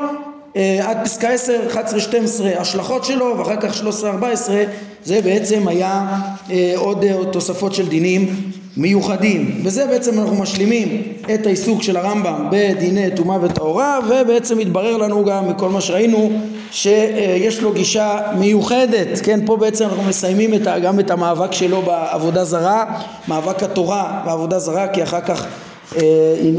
[0.82, 4.64] עד פסקה 10, 11, 12 השלכות שלו ואחר כך 13, 14
[5.04, 6.20] זה בעצם היה
[6.52, 9.62] אה, עוד אה, תוספות של דינים מיוחדים.
[9.64, 15.50] וזה בעצם אנחנו משלימים את העיסוק של הרמב"ם בדיני טומאה וטהורה ובעצם התברר לנו גם
[15.50, 16.32] מכל מה שראינו
[16.72, 19.20] שיש לו גישה מיוחדת.
[19.24, 22.86] כן פה בעצם אנחנו מסיימים את, גם את המאבק שלו בעבודה זרה
[23.28, 25.67] מאבק התורה בעבודה זרה כי אחר כך אה,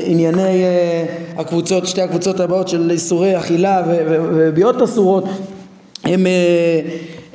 [0.06, 1.04] ענייני אה,
[1.36, 5.24] הקבוצות שתי הקבוצות הבאות של איסורי אכילה וביאות אסורות
[6.04, 6.26] הם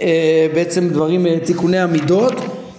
[0.01, 2.33] אה, בעצם דברים תיקוני המידות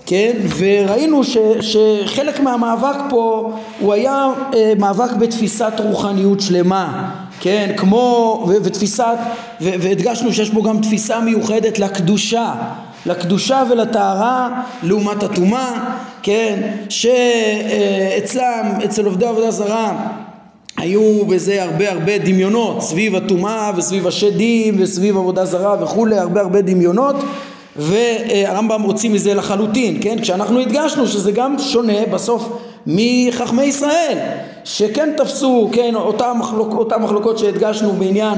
[0.06, 0.32] כן?
[0.58, 7.10] וראינו ש, שחלק מהמאבק פה הוא היה אה, מאבק בתפיסת רוחניות שלמה,
[7.40, 7.72] כן?
[7.76, 9.16] כמו, ותפיסת,
[9.60, 12.54] והדגשנו שיש בו גם תפיסה מיוחדת לקדושה,
[13.06, 16.70] לקדושה ולטהרה לעומת הטומאה, כן?
[16.88, 19.92] שאצלם, אצל עובדי עבודה זרה
[20.76, 26.60] היו בזה הרבה הרבה דמיונות סביב הטומאה וסביב השדים וסביב עבודה זרה וכולי, הרבה הרבה
[26.60, 27.16] דמיונות
[27.76, 30.20] והרמב"ם הוציא מזה לחלוטין, כן?
[30.22, 32.48] כשאנחנו הדגשנו שזה גם שונה בסוף
[32.86, 34.18] מחכמי ישראל
[34.64, 38.34] שכן תפסו, כן, אותם מחלוק, מחלוקות שהדגשנו בעניין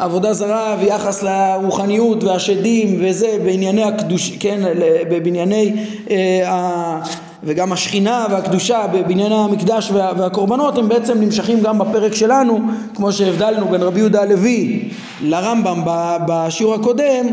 [0.00, 4.60] עבודה זרה ויחס לרוחניות והשדים וזה בענייני הקדוש, כן,
[5.08, 7.00] בענייני אה,
[7.44, 12.60] וגם השכינה והקדושה בענייני המקדש וה, והקורבנות הם בעצם נמשכים גם בפרק שלנו
[12.94, 14.88] כמו שהבדלנו בין רבי יהודה הלוי
[15.22, 15.82] לרמב"ם
[16.28, 17.26] בשיעור הקודם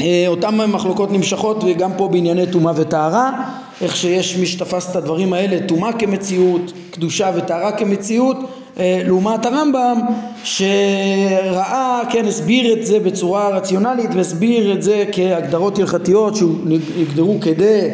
[0.00, 3.30] אה, אותן מחלוקות נמשכות וגם פה בענייני טומאה וטהרה
[3.80, 8.36] איך שיש מי שתפס את הדברים האלה טומאה כמציאות קדושה וטהרה כמציאות
[8.76, 10.00] לעומת הרמב"ם
[10.44, 17.90] שראה, כן, הסביר את זה בצורה רציונלית והסביר את זה כהגדרות הלכתיות שהוגדרו כדי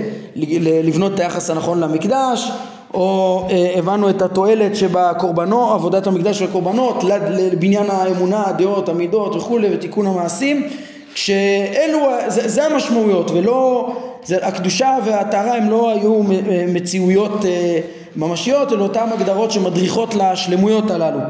[0.85, 2.51] לבנות את היחס הנכון למקדש
[2.95, 9.75] או אה, הבנו את התועלת שבקורבנות, עבודת המקדש של הקורבנות לבניין האמונה, הדעות, המידות וכולי
[9.75, 10.69] ותיקון המעשים
[11.15, 13.93] כשאלו, זה, זה המשמעויות ולא,
[14.25, 16.21] זה, הקדושה והטהרה הם לא היו
[16.69, 17.81] מציאויות אה,
[18.17, 21.21] ממשיות אלא אותן הגדרות שמדריכות לשלמויות הללו.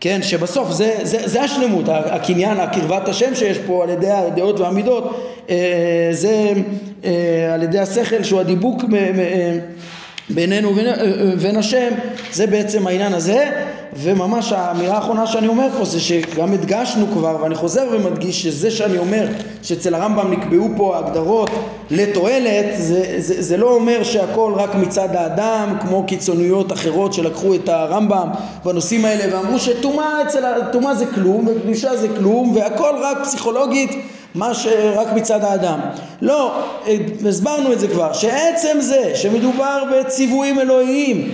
[0.00, 5.32] כן, שבסוף זה, זה, זה השלמות, הקניין, הקרבת השם שיש פה על ידי הדעות והמידות
[5.50, 6.52] אה, זה
[7.04, 8.82] אה, על ידי השכל שהוא הדיבוק
[10.34, 11.88] בינינו ובין השם
[12.32, 13.50] זה בעצם העניין הזה
[13.96, 18.98] וממש האמירה האחרונה שאני אומר פה זה שגם הדגשנו כבר ואני חוזר ומדגיש שזה שאני
[18.98, 19.26] אומר
[19.62, 21.50] שאצל הרמב"ם נקבעו פה הגדרות
[21.90, 27.68] לתועלת זה, זה, זה לא אומר שהכל רק מצד האדם כמו קיצוניות אחרות שלקחו את
[27.68, 28.28] הרמב"ם
[28.64, 33.90] בנושאים האלה ואמרו שטומאה זה כלום וקדושה זה כלום והכל רק פסיכולוגית
[34.34, 35.80] מה שרק מצד האדם.
[36.22, 36.62] לא,
[37.28, 41.30] הסברנו את זה כבר, שעצם זה שמדובר בציוויים אלוהיים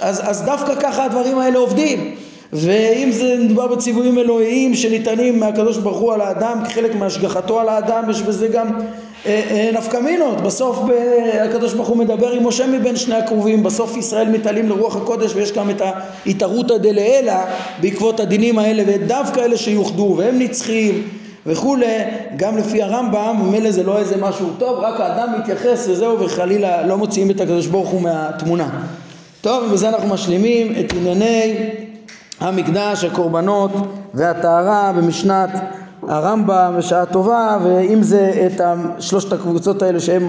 [0.00, 2.14] אז, אז דווקא ככה הדברים האלה עובדים.
[2.52, 8.10] ואם זה מדובר בציוויים אלוהיים שניתנים מהקדוש ברוך הוא על האדם כחלק מהשגחתו על האדם
[8.10, 8.66] יש בזה גם
[9.26, 10.40] אה, אה, נפקא מינות.
[10.40, 10.90] בסוף ב,
[11.44, 15.52] הקדוש ברוך הוא מדבר עם משה מבין שני הקרובים בסוף ישראל מתעלים לרוח הקודש ויש
[15.52, 15.82] גם את
[16.26, 17.34] ההתערותא דלעילא
[17.80, 21.08] בעקבות הדינים האלה ודווקא אלה שיוחדו והם נצחיים
[21.46, 21.86] וכולי,
[22.36, 26.98] גם לפי הרמב"ם, ממילא זה לא איזה משהו טוב, רק האדם מתייחס וזהו וחלילה לא
[26.98, 28.68] מוציאים את הקדוש ברוך הוא מהתמונה.
[29.40, 31.70] טוב, ובזה אנחנו משלימים את ענייני
[32.40, 33.70] המקדש, הקורבנות
[34.14, 35.50] והטהרה במשנת
[36.08, 38.60] הרמב"ם בשעה טובה ואם זה את
[39.00, 40.28] שלושת הקבוצות האלה שהם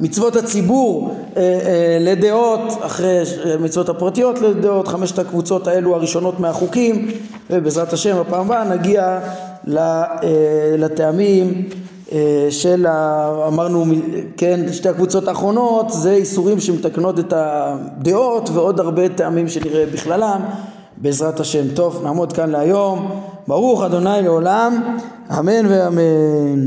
[0.00, 3.22] מצוות הציבור אה, אה, לדעות אחרי
[3.60, 7.08] מצוות הפרטיות לדעות חמשת הקבוצות האלו הראשונות מהחוקים
[7.50, 9.18] ובעזרת השם בפעם הבאה נגיע
[10.78, 11.68] לטעמים
[12.12, 12.86] אה, של,
[13.46, 13.84] אמרנו,
[14.36, 20.40] כן, שתי הקבוצות האחרונות זה איסורים שמתקנות את הדעות ועוד הרבה טעמים שנראה בכללם
[20.96, 21.74] בעזרת השם.
[21.74, 23.20] טוב, נעמוד כאן להיום.
[23.48, 24.96] ברוך אדוני לעולם,
[25.38, 26.66] אמן ואמן.